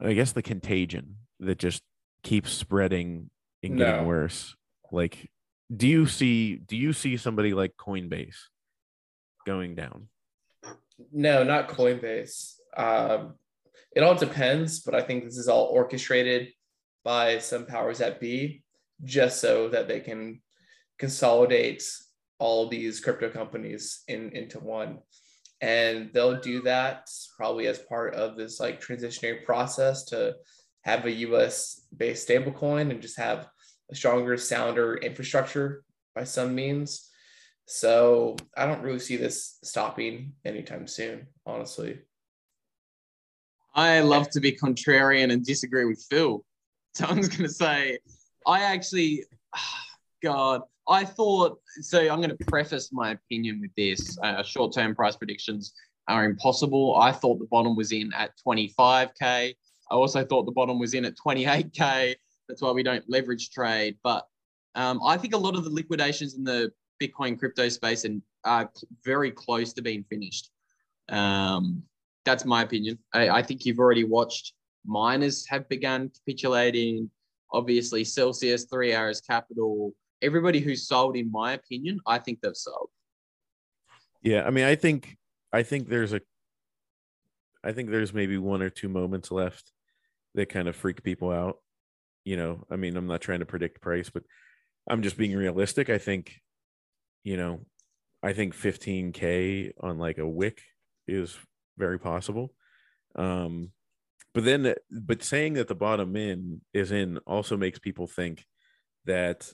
[0.00, 1.82] I guess the contagion that just
[2.22, 3.30] keeps spreading
[3.62, 4.04] and getting No.
[4.04, 4.54] worse.
[4.90, 5.30] Like,
[5.74, 8.36] do you see do you see somebody like Coinbase
[9.46, 10.08] going down?
[11.12, 12.54] No, not Coinbase.
[12.76, 13.34] Um,
[13.94, 16.48] it all depends, but I think this is all orchestrated
[17.04, 18.64] by some powers that be,
[19.04, 20.40] just so that they can
[20.98, 21.82] consolidate
[22.38, 24.98] all these crypto companies in into one.
[25.64, 30.34] And they'll do that probably as part of this like transitionary process to
[30.82, 33.48] have a US based stablecoin and just have
[33.90, 35.82] a stronger, sounder infrastructure
[36.14, 37.08] by some means.
[37.64, 41.98] So I don't really see this stopping anytime soon, honestly.
[43.74, 46.44] I love to be contrarian and disagree with Phil.
[46.92, 48.00] So I'm just going to say,
[48.46, 49.24] I actually,
[50.22, 54.18] God, I thought, so I'm going to preface my opinion with this.
[54.22, 55.72] Uh, short term price predictions
[56.08, 56.96] are impossible.
[56.96, 59.14] I thought the bottom was in at 25K.
[59.20, 59.54] I
[59.90, 62.14] also thought the bottom was in at 28K.
[62.48, 63.96] That's why we don't leverage trade.
[64.02, 64.26] But
[64.74, 68.70] um, I think a lot of the liquidations in the Bitcoin crypto space and are
[69.04, 70.50] very close to being finished.
[71.08, 71.82] Um,
[72.24, 72.98] that's my opinion.
[73.12, 74.52] I, I think you've already watched
[74.86, 77.10] miners have begun capitulating.
[77.52, 79.94] Obviously, Celsius, Three Arrows Capital,
[80.24, 82.88] everybody who's sold, in my opinion, I think they've sold.
[84.22, 85.16] Yeah, I mean, I think
[85.52, 86.20] I think there's a
[87.62, 89.70] I think there's maybe one or two moments left
[90.34, 91.58] that kind of freak people out.
[92.24, 94.22] You know, I mean, I'm not trying to predict price, but
[94.88, 95.90] I'm just being realistic.
[95.90, 96.40] I think,
[97.22, 97.60] you know,
[98.22, 100.62] I think 15k on like a wick
[101.06, 101.38] is
[101.76, 102.54] very possible.
[103.14, 103.70] Um,
[104.32, 108.44] but then, but saying that the bottom in is in also makes people think
[109.04, 109.52] that,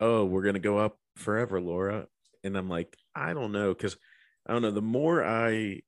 [0.00, 2.06] oh, we're gonna go up forever, Laura.
[2.42, 3.96] And I'm like, I don't know, because
[4.46, 4.70] I don't know.
[4.70, 5.82] The more I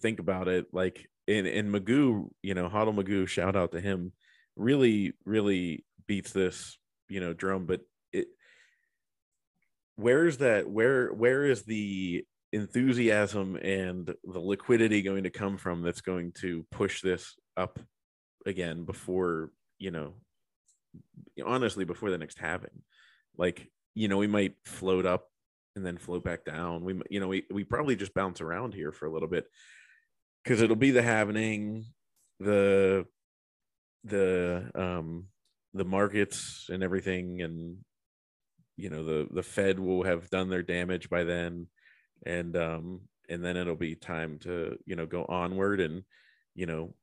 [0.00, 4.12] think about it, like in in Magoo, you know, Hodl Magoo, shout out to him,
[4.56, 7.66] really, really beats this, you know, drum.
[7.66, 7.80] But
[8.12, 8.28] it,
[9.96, 10.68] where's that?
[10.68, 16.64] Where where is the enthusiasm and the liquidity going to come from that's going to
[16.70, 17.78] push this up
[18.46, 20.14] again before you know
[21.44, 22.82] honestly before the next halving
[23.36, 25.28] like you know we might float up
[25.76, 26.84] and then float back down.
[26.84, 29.46] We you know we, we probably just bounce around here for a little bit
[30.42, 31.84] because it'll be the halving
[32.40, 33.06] the
[34.04, 35.26] the um
[35.74, 37.76] the markets and everything and
[38.76, 41.68] you know the the fed will have done their damage by then.
[42.24, 46.02] And um and then it'll be time to you know go onward and
[46.54, 46.94] you know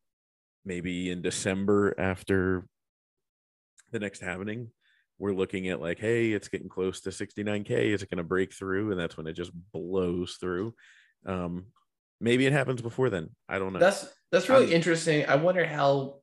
[0.66, 2.66] maybe in december after
[3.94, 4.70] the next halving
[5.20, 8.54] we're looking at like hey it's getting close to 69k is it going to break
[8.54, 10.74] through and that's when it just blows through
[11.26, 11.68] um
[12.20, 15.28] maybe it happens before then i don't know That's that's really interesting.
[15.28, 16.16] I wonder how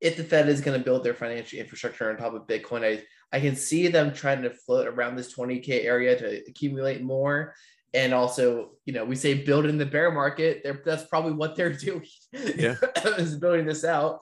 [0.00, 2.84] if the Fed is going to build their financial infrastructure on top of Bitcoin.
[2.84, 3.02] I
[3.36, 7.52] I can see them trying to float around this 20k area to accumulate more.
[7.92, 10.60] And also, you know, we say build in the bear market.
[10.62, 12.06] They're, that's probably what they're doing.
[12.32, 12.76] Yeah.
[13.18, 14.20] is building this out.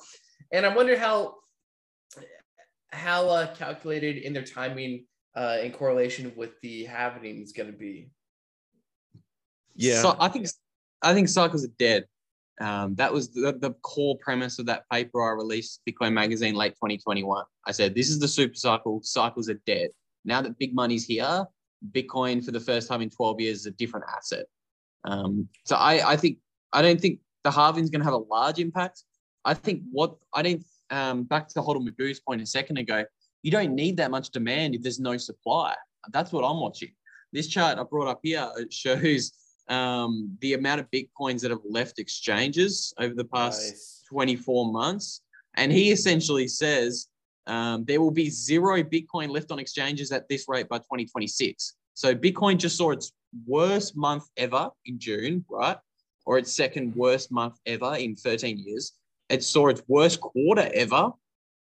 [0.50, 1.34] And I wonder how
[2.92, 7.76] how uh, calculated in their timing uh, in correlation with the halving is going to
[7.76, 8.10] be.
[9.74, 10.46] yeah So I think
[11.02, 12.04] I think cycles are dead.
[12.60, 16.74] Um, that was the, the core premise of that paper I released, Bitcoin Magazine, late
[16.74, 17.44] 2021.
[17.66, 19.00] I said this is the super cycle.
[19.02, 19.90] Cycles are dead.
[20.24, 21.44] Now that big money's here,
[21.90, 24.46] Bitcoin for the first time in 12 years is a different asset.
[25.04, 26.38] Um, so I, I think
[26.72, 29.02] I don't think the halving is going to have a large impact.
[29.44, 33.04] I think what I don't um, back to Hodl Magoo's point a second ago,
[33.42, 35.74] you don't need that much demand if there's no supply.
[36.10, 36.92] That's what I'm watching.
[37.32, 39.32] This chart I brought up here shows
[39.68, 44.04] um, the amount of bitcoins that have left exchanges over the past Nice.
[44.08, 45.22] 24 months.
[45.54, 47.08] And he essentially says
[47.46, 51.74] um, there will be zero Bitcoin left on exchanges at this rate by 2026.
[51.94, 53.12] So Bitcoin just saw its
[53.46, 55.76] worst month ever in June, right?
[56.24, 58.92] Or its second worst month ever in 13 years.
[59.28, 61.12] It saw its worst quarter ever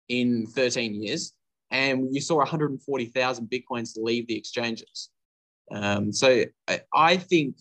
[0.09, 1.33] in 13 years.
[1.71, 5.11] And you saw 140,000 Bitcoins leave the exchanges.
[5.71, 7.57] Um, so I, I think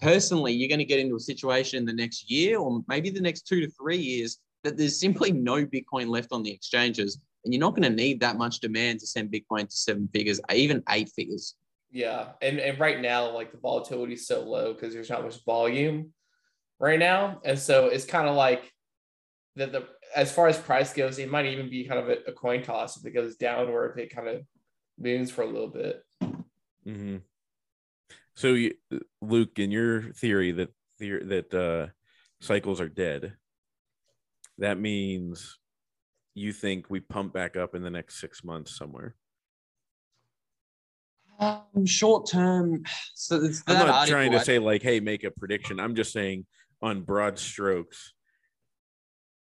[0.00, 3.20] personally, you're going to get into a situation in the next year or maybe the
[3.20, 7.18] next two to three years that there's simply no Bitcoin left on the exchanges.
[7.44, 10.40] And you're not going to need that much demand to send Bitcoin to seven figures,
[10.52, 11.54] even eight figures.
[11.90, 15.42] Yeah, and and right now, like the volatility is so low because there's not much
[15.44, 16.12] volume
[16.78, 18.70] right now, and so it's kind of like
[19.58, 22.32] the the as far as price goes, it might even be kind of a, a
[22.32, 24.42] coin toss if it goes down or if it kind of
[24.98, 26.02] moves for a little bit.
[26.84, 27.16] hmm
[28.34, 28.74] So, you,
[29.20, 31.88] Luke, in your theory that theory, that uh,
[32.40, 33.34] cycles are dead,
[34.58, 35.58] that means
[36.34, 39.14] you think we pump back up in the next six months somewhere.
[41.40, 42.82] Um, short term,
[43.14, 45.78] so I'm not article, trying to I- say like, hey, make a prediction.
[45.78, 46.46] I'm just saying
[46.82, 48.14] on broad strokes,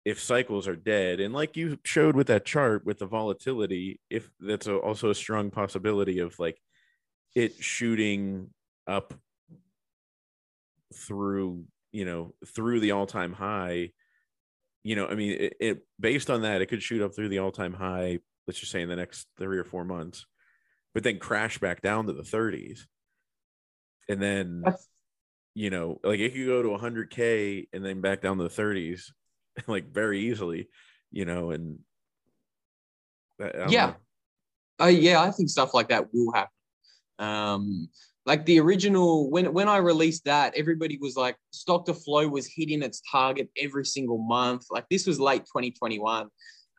[0.04, 4.30] if cycles are dead, and like you showed with that chart with the volatility, if
[4.40, 6.60] that's a, also a strong possibility of like
[7.34, 8.48] it shooting
[8.86, 9.14] up
[10.94, 13.90] through, you know, through the all-time high.
[14.82, 17.40] You know, I mean, it, it based on that, it could shoot up through the
[17.40, 18.20] all-time high.
[18.46, 20.26] Let's just say in the next three or four months,
[20.94, 22.80] but then crash back down to the 30s,
[24.08, 24.88] and then That's-
[25.54, 29.12] you know, like it could go to 100k and then back down to the 30s,
[29.66, 30.68] like very easily,
[31.10, 31.78] you know, and
[33.40, 33.86] I- Yeah.
[33.86, 33.96] know.
[34.80, 36.52] Oh yeah, I think stuff like that will happen.
[37.18, 37.88] Um,
[38.26, 42.46] like the original when when I released that, everybody was like, stock to flow was
[42.46, 44.66] hitting its target every single month.
[44.70, 46.28] Like this was late 2021.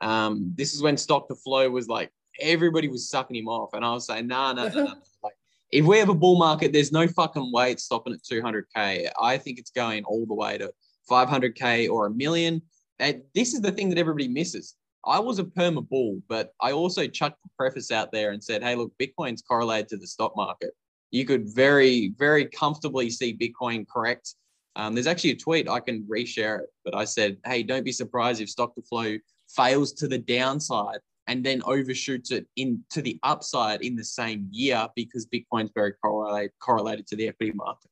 [0.02, 3.86] Um, this is when stock to flow was like everybody was sucking him off, and
[3.86, 4.84] I was saying, nah, nah, nah, nah.
[4.84, 4.94] nah.
[5.24, 5.36] Like
[5.72, 9.10] if we have a bull market, there's no fucking way it's stopping at 200k.
[9.22, 10.72] I think it's going all the way to
[11.12, 12.62] 500k or a million.
[13.00, 14.76] And this is the thing that everybody misses.
[15.06, 18.64] I was a perma bull, but I also chucked the preface out there and said,
[18.64, 20.72] hey, look, Bitcoin's correlated to the stock market.
[21.10, 24.36] You could very, very comfortably see Bitcoin correct.
[24.76, 27.92] Um, there's actually a tweet, I can reshare it, but I said, hey, don't be
[27.92, 29.18] surprised if stock to flow
[29.50, 34.88] fails to the downside and then overshoots it into the upside in the same year
[34.96, 37.90] because Bitcoin's very correlated, correlated to the equity market.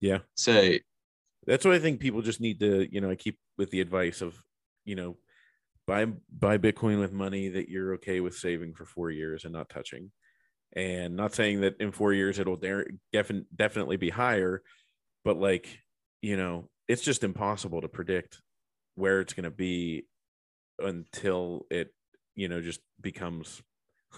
[0.00, 0.18] Yeah.
[0.34, 0.72] So
[1.48, 4.20] That's what I think people just need to, you know, I keep with the advice
[4.20, 4.36] of,
[4.84, 5.16] you know,
[5.86, 9.70] buy buy Bitcoin with money that you're okay with saving for four years and not
[9.70, 10.12] touching.
[10.74, 14.62] And not saying that in four years it'll defin- definitely be higher,
[15.24, 15.80] but like
[16.20, 18.40] you know, it's just impossible to predict
[18.94, 20.06] where it's going to be
[20.78, 21.94] until it,
[22.34, 23.62] you know, just becomes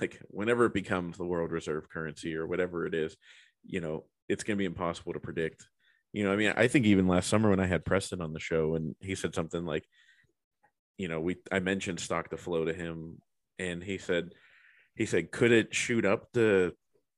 [0.01, 3.16] like whenever it becomes the world reserve currency or whatever it is,
[3.64, 5.66] you know, it's going to be impossible to predict.
[6.13, 8.41] You know, I mean, I think even last summer when I had Preston on the
[8.41, 9.85] show and he said something like,
[10.99, 13.21] you know, we I mentioned stock to flow to him
[13.59, 14.33] and he said
[14.97, 16.73] he said could it shoot up to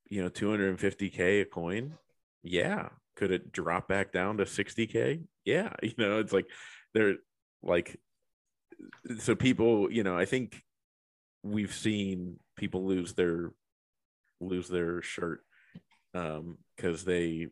[0.09, 1.95] you know 250k a coin?
[2.43, 2.91] Yeah.
[3.17, 5.23] Could it drop back down to 60k?
[5.45, 5.73] Yeah.
[5.83, 6.47] You know, it's like
[6.95, 7.17] they're
[7.63, 7.99] like
[9.19, 10.61] so people, you know, I think
[11.43, 13.53] we've seen people lose their
[14.41, 15.41] lose their shirt
[16.15, 17.49] um because they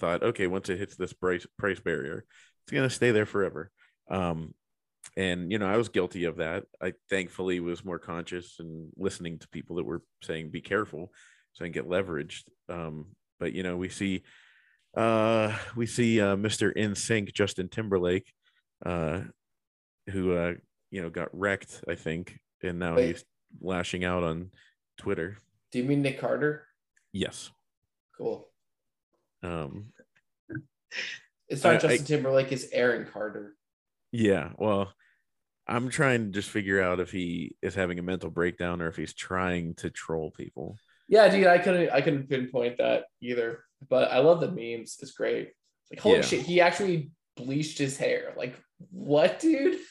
[0.00, 2.24] thought okay once it hits this price price barrier
[2.64, 3.70] it's going to stay there forever
[4.10, 4.52] um
[5.16, 9.38] and you know i was guilty of that i thankfully was more conscious and listening
[9.38, 11.12] to people that were saying be careful
[11.52, 13.06] so i can get leveraged um
[13.38, 14.22] but you know we see
[14.96, 18.32] uh we see uh mr NSYNC justin timberlake
[18.84, 19.20] uh
[20.10, 20.54] who uh
[20.90, 23.08] you know got wrecked i think and now Wait.
[23.08, 23.24] he's
[23.60, 24.50] lashing out on
[24.96, 25.36] twitter
[25.72, 26.66] Do you mean Nick Carter?
[27.12, 27.50] yes
[28.16, 28.49] Cool.
[29.42, 29.92] Um
[31.48, 33.54] It's not I- Justin Timberlake, it's Aaron Carter.
[34.12, 34.92] Yeah, well,
[35.68, 38.96] I'm trying to just figure out if he is having a mental breakdown or if
[38.96, 40.76] he's trying to troll people.
[41.08, 43.64] Yeah, dude, I couldn't I couldn't pinpoint that either.
[43.88, 44.98] But I love the memes.
[45.00, 45.52] It's great.
[45.90, 46.22] Like holy Yeah.
[46.22, 48.34] shit, he actually bleached his hair.
[48.36, 48.54] Like
[48.90, 49.78] what, dude?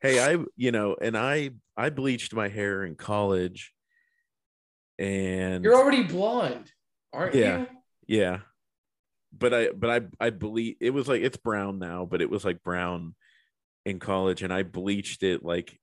[0.00, 3.72] Hey, I you know, and I I bleached my hair in college,
[4.98, 6.72] and You're already blonde,
[7.12, 7.60] aren't Yeah.
[7.60, 7.66] you?
[8.12, 8.40] Yeah,
[9.32, 9.90] but I but
[10.20, 13.14] I I believe it was like it's brown now, but it was like brown
[13.86, 15.78] in college, and I bleached it like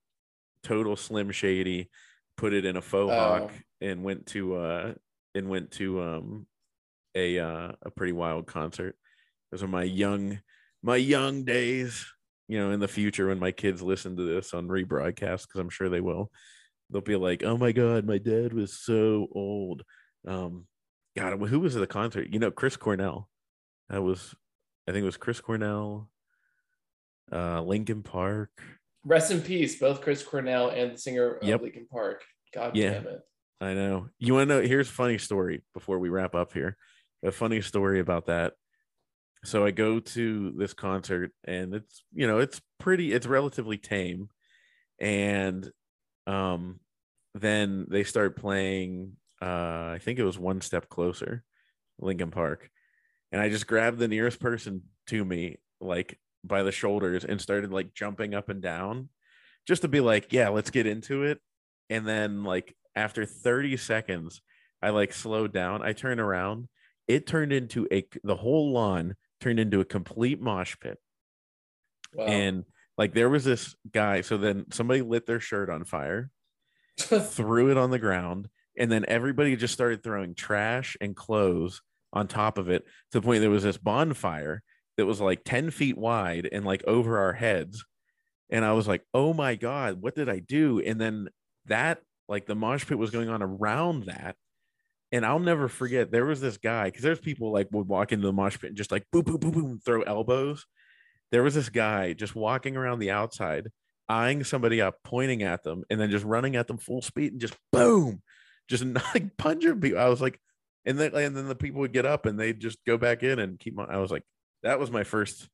[0.63, 1.89] total slim shady,
[2.37, 3.59] put it in a faux hawk, Oh.
[3.81, 4.93] and went to uh
[5.35, 6.47] and went to um
[7.15, 8.95] a uh a pretty wild concert.
[9.51, 10.39] Those are my young
[10.83, 12.05] my young days.
[12.47, 15.69] You know, in the future when my kids listen to this on rebroadcast, because I'm
[15.69, 16.31] sure they will,
[16.89, 19.83] they'll be like, "Oh my god, my dad was so old."
[20.27, 20.65] Um,
[21.19, 22.29] God, who was at the concert?
[22.31, 23.29] You know, Chris Cornell.
[23.89, 24.33] That was,
[24.87, 26.09] I think it was Chris Cornell,
[27.31, 28.51] uh, Linkin Park.
[29.03, 31.61] Rest in peace, both Chris Cornell and the singer of Yep.
[31.61, 32.23] Linkin Park.
[32.53, 32.93] God Yeah.
[32.93, 33.21] damn it.
[33.61, 34.09] I know.
[34.17, 34.65] You want to know?
[34.65, 36.77] Here's a funny story before we wrap up here.
[37.23, 38.53] A funny story about that.
[39.43, 44.29] So I go to this concert and it's, you know, it's pretty, it's relatively tame.
[44.99, 45.69] And
[46.27, 46.79] um
[47.35, 51.43] then they start playing uh I think it was one step closer,
[51.99, 52.69] Linkin Park.
[53.31, 57.71] And I just grabbed the nearest person to me, like by the shoulders, and started
[57.71, 59.09] like jumping up and down
[59.67, 61.39] just to be like, yeah, let's get into it.
[61.89, 64.41] And then like after 30 seconds,
[64.81, 65.81] I like slowed down.
[65.81, 66.67] I turned around.
[67.07, 70.97] It turned into a the whole lawn turned into a complete mosh pit.
[72.13, 72.25] Wow.
[72.25, 72.63] And
[72.97, 74.21] like there was this guy.
[74.21, 76.29] So then somebody lit their shirt on fire,
[76.97, 81.81] threw it on the ground, and then everybody just started throwing trash and clothes
[82.13, 84.63] on top of it to the point there was this bonfire
[84.97, 87.85] that was like 10 feet wide and like over our heads.
[88.49, 90.79] And I was like, oh my God, what did I do?
[90.79, 91.27] And then
[91.65, 94.35] that, like the mosh pit was going on around that.
[95.11, 98.27] And I'll never forget there was this guy because there's people like would walk into
[98.27, 100.65] the mosh pit and just like boom, boom, boom, boom, throw elbows.
[101.31, 103.69] There was this guy just walking around the outside,
[104.07, 107.41] eyeing somebody up, pointing at them, and then just running at them full speed and
[107.41, 108.21] just boom,
[108.69, 109.99] just like punching people.
[109.99, 110.39] I was like,
[110.85, 113.39] and then and then the people would get up and they'd just go back in
[113.39, 113.89] and keep on.
[113.89, 114.23] I was like,
[114.63, 115.49] that was my first.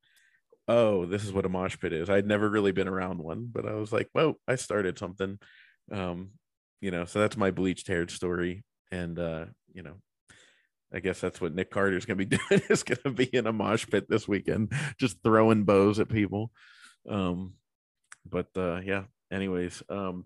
[0.67, 2.09] Oh, this is what a mosh pit is.
[2.09, 5.37] I'd never really been around one, but I was like, well, I started something.
[5.91, 6.31] Um,
[6.81, 8.63] you know, so that's my bleached haired story.
[8.91, 9.95] And uh, you know,
[10.93, 13.85] I guess that's what Nick Carter's gonna be doing is gonna be in a mosh
[13.87, 16.51] pit this weekend, just throwing bows at people.
[17.07, 17.53] Um,
[18.27, 20.25] but uh yeah, anyways, um,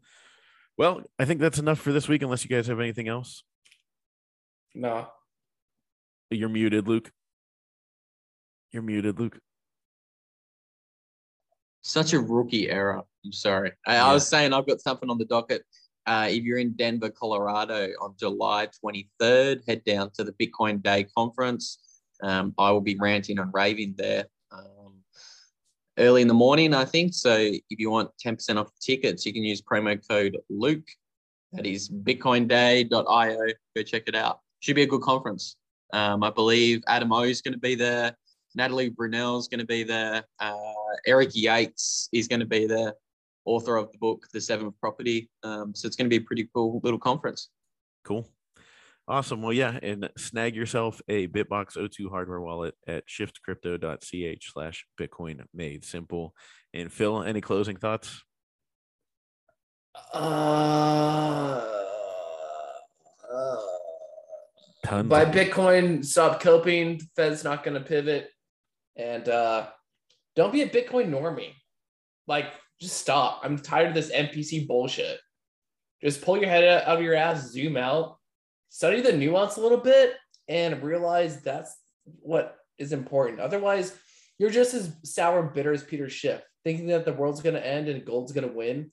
[0.79, 3.43] well, I think that's enough for this week, unless you guys have anything else.
[4.73, 5.07] no.
[6.31, 7.11] You're muted, Luke.
[8.71, 9.39] You're muted, Luke.
[11.81, 13.01] Such a rookie error.
[13.25, 13.71] I'm sorry.
[13.85, 14.05] I, Yeah.
[14.05, 15.63] I was saying I've got something on the docket.
[16.05, 21.07] Uh, if you're in Denver, Colorado on July 23rd, head down to the Bitcoin Day
[21.17, 21.79] conference.
[22.21, 24.27] Um, I will be ranting and raving there
[25.99, 27.13] early in the morning, I think.
[27.13, 30.87] So if you want 10% off tickets, you can use promo code Luke.
[31.53, 33.47] That is bitcoinday.io.
[33.75, 34.39] Go check it out.
[34.59, 35.55] Should be a good conference.
[35.93, 38.15] Um, I believe Adam O is going to be there.
[38.55, 40.23] Natalie Brunell is going to be there.
[40.39, 40.55] Uh,
[41.05, 42.93] Eric Yakes is going to be there,
[43.45, 45.29] author of the book The Seventh Property.
[45.43, 47.49] Um, so it's going to be a pretty cool little conference.
[48.05, 48.27] Cool.
[49.09, 49.41] Awesome.
[49.41, 56.35] Well, yeah, and snag yourself a BitBox02 hardware wallet at shiftcrypto.ch slash Bitcoin made simple.
[56.75, 58.23] And Phil, any closing thoughts?
[60.13, 61.65] Uh,
[63.33, 63.57] uh,
[64.85, 65.09] Tons.
[65.09, 67.01] Bitcoin, stop coping.
[67.15, 68.29] Fed's not going to pivot,
[68.95, 69.69] and uh,
[70.35, 71.53] don't be a Bitcoin normie.
[72.27, 73.41] Like, just stop.
[73.43, 75.19] I'm tired of this NPC bullshit.
[75.99, 78.18] Just pull your head out of your ass, zoom out,
[78.69, 80.15] study the nuance a little bit,
[80.47, 83.39] and realize that's what is important.
[83.39, 83.95] Otherwise,
[84.37, 87.65] you're just as sour and bitter as Peter Schiff, thinking that the world's going to
[87.65, 88.91] end and gold's going to win.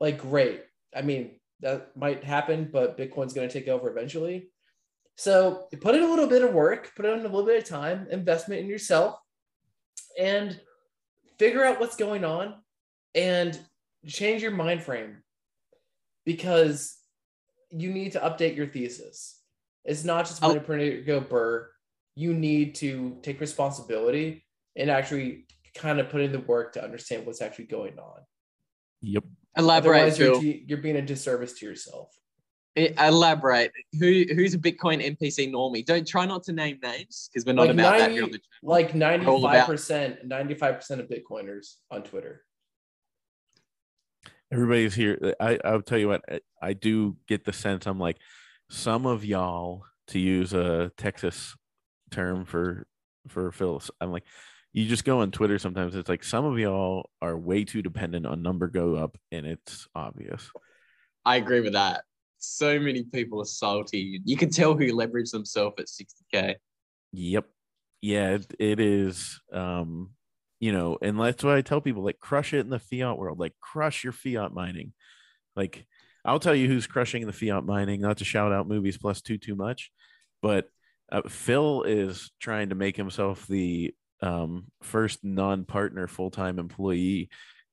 [0.00, 0.62] Like, great.
[0.94, 4.50] I mean, that might happen, but Bitcoin's going to take over eventually.
[5.16, 8.06] So put in a little bit of work, put in a little bit of time,
[8.10, 9.18] investment in yourself,
[10.18, 10.58] and
[11.38, 12.54] figure out what's going on
[13.14, 13.58] and
[14.06, 15.22] change your mind frame
[16.24, 16.96] because
[17.70, 19.40] you need to update your thesis.
[19.84, 21.70] It's not just I'll- put a printer go burr.
[22.14, 27.26] You need to take responsibility and actually kind of put in the work to understand
[27.26, 28.20] what's actually going on.
[29.02, 29.24] Yep.
[29.58, 32.10] Elaborate, Otherwise, you're, you're being a disservice to yourself.
[32.76, 33.72] Elaborate.
[33.98, 35.84] Who who's a Bitcoin NPC normie?
[35.84, 38.38] Don't try not to name names because we're not Like about that here on the
[38.38, 38.62] channel.
[38.62, 42.44] Like 95%, 95% of Bitcoiners on Twitter.
[44.52, 45.34] Everybody's here.
[45.40, 48.18] I, I'll tell you what, I, I do get the sense I'm like,
[48.70, 51.56] some of y'all, to use a Texas
[52.10, 52.86] term for
[53.28, 54.24] for Phil, I'm like,
[54.72, 55.94] you just go on Twitter sometimes.
[55.94, 59.88] It's like some of y'all are way too dependent on number go up, and it's
[59.94, 60.50] obvious.
[61.24, 62.02] I agree with that.
[62.38, 64.20] So many people are salty.
[64.24, 66.54] You can tell who leveraged themselves at 60k.
[67.12, 67.46] Yep.
[68.02, 69.40] Yeah, it, it is.
[69.52, 70.10] Um,
[70.60, 73.38] you know, and that's why I tell people like crush it in the fiat world,
[73.38, 74.92] like crush your fiat mining.
[75.54, 75.86] Like
[76.24, 79.38] I'll tell you who's crushing the fiat mining, not to shout out movies plus two
[79.38, 79.90] too much,
[80.42, 80.68] but
[81.10, 87.28] uh, Phil is trying to make himself the um, first non-partner full-time employee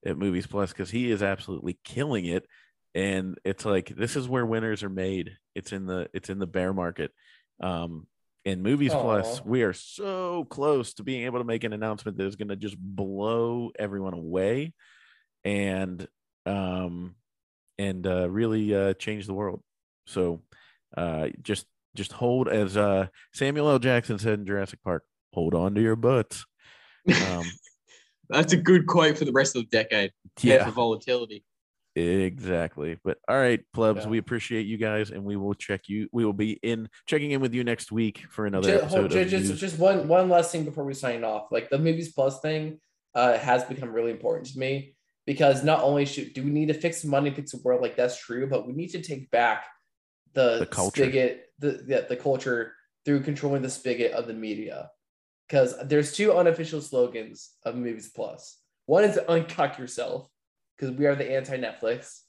[0.05, 2.45] at Movies Plus because he is absolutely killing it.
[2.93, 5.31] And it's like this is where winners are made.
[5.55, 7.11] It's in the it's in the bear market.
[7.59, 8.05] Um,
[8.45, 12.25] in Movies Plus, we are so close to being able to make an announcement that
[12.25, 14.73] is going to just blow everyone away,
[15.45, 16.05] and
[16.45, 17.15] um,
[17.77, 19.61] and uh, really uh, change the world.
[20.07, 20.41] So,
[20.97, 21.65] uh, just
[21.95, 23.79] just hold as uh, Samuel L.
[23.79, 26.45] Jackson said in Jurassic Park, hold on to your butts.
[27.29, 27.43] Um,
[28.29, 30.11] That's a good quote for the rest of the decade.
[30.41, 30.63] Yeah.
[30.63, 31.43] For volatility.
[31.95, 32.97] Exactly.
[33.03, 34.09] But all right, plebs, Yeah.
[34.09, 36.09] we appreciate you guys, and we will check you.
[36.11, 39.29] We will be in checking in with you next week for another Ju- episode.
[39.29, 41.47] just, just one one last thing before we sign off.
[41.51, 42.79] Like the movies plus thing
[43.13, 46.73] uh, has become really important to me because not only should do we need to
[46.73, 49.65] fix money, fix the world, like that's true, but we need to take back
[50.33, 51.03] the, The culture.
[51.03, 52.73] spigot, the, the the culture
[53.05, 54.89] through controlling the spigot of the media.
[55.47, 58.57] Because there's two unofficial slogans of movies plus.
[58.87, 60.27] One is uncock yourself,
[60.83, 62.19] because we are the anti-Netflix.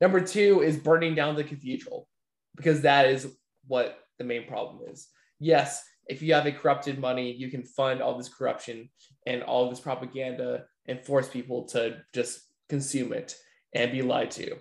[0.00, 2.08] Number two is burning down the cathedral,
[2.56, 3.28] because that is
[3.66, 5.06] what the main problem is.
[5.38, 8.90] Yes, if you have a corrupted money, you can fund all this corruption
[9.26, 13.36] and all this propaganda and force people to just consume it
[13.72, 14.56] and be lied to.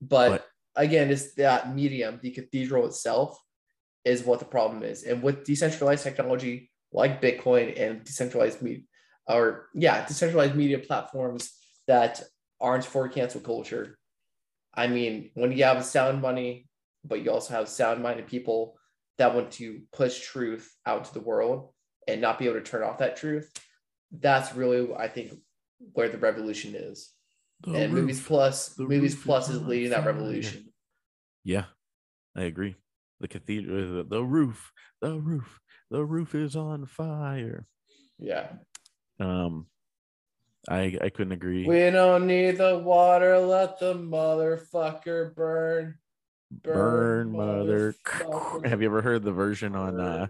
[0.00, 0.46] But, But-
[0.76, 3.38] again, it's that medium, the cathedral itself,
[4.04, 5.02] is what the problem is.
[5.02, 8.84] And with decentralized technology like Bitcoin and decentralized media,
[9.26, 11.50] or yeah, decentralized media platforms
[11.86, 12.22] that
[12.60, 13.98] aren't for cancel culture.
[14.74, 16.66] I mean, when you have sound money,
[17.04, 18.76] but you also have sound minded people
[19.18, 21.72] that want to push truth out to the world
[22.08, 23.50] and not be able to turn off that truth,
[24.10, 25.34] that's really, I think,
[25.92, 27.12] where the revolution is.
[27.62, 28.02] The and roof.
[28.02, 30.72] Movies Plus, Movies Plus is leading that revolution.
[31.44, 31.64] Yeah,
[32.36, 32.76] I agree.
[33.20, 35.60] The cathedral, the, the roof, the roof,
[35.90, 37.66] the roof is on fire.
[38.18, 38.48] Yeah.
[39.20, 39.66] Um,
[40.68, 41.66] I I couldn't agree.
[41.66, 45.98] We don't need the water, let the motherfucker burn.
[46.50, 47.94] Burn, mother.
[48.06, 48.66] motherfucker.
[48.66, 50.26] Have you ever heard the version on uh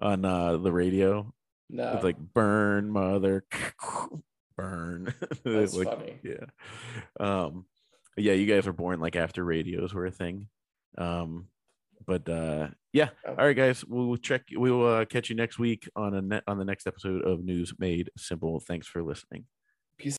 [0.00, 1.32] on uh the radio?
[1.70, 3.44] No, It's like burn, mother,
[4.56, 5.14] burn.
[5.44, 6.18] that's like, funny.
[6.24, 6.46] yeah
[7.20, 7.64] um
[8.16, 10.48] yeah you guys were born like after radios were a thing
[10.98, 11.46] um
[12.06, 13.30] but uh yeah Oh.
[13.38, 16.42] all right guys we'll check we will uh, catch you next week on a net
[16.48, 19.44] on the next episode of news made simple thanks for listening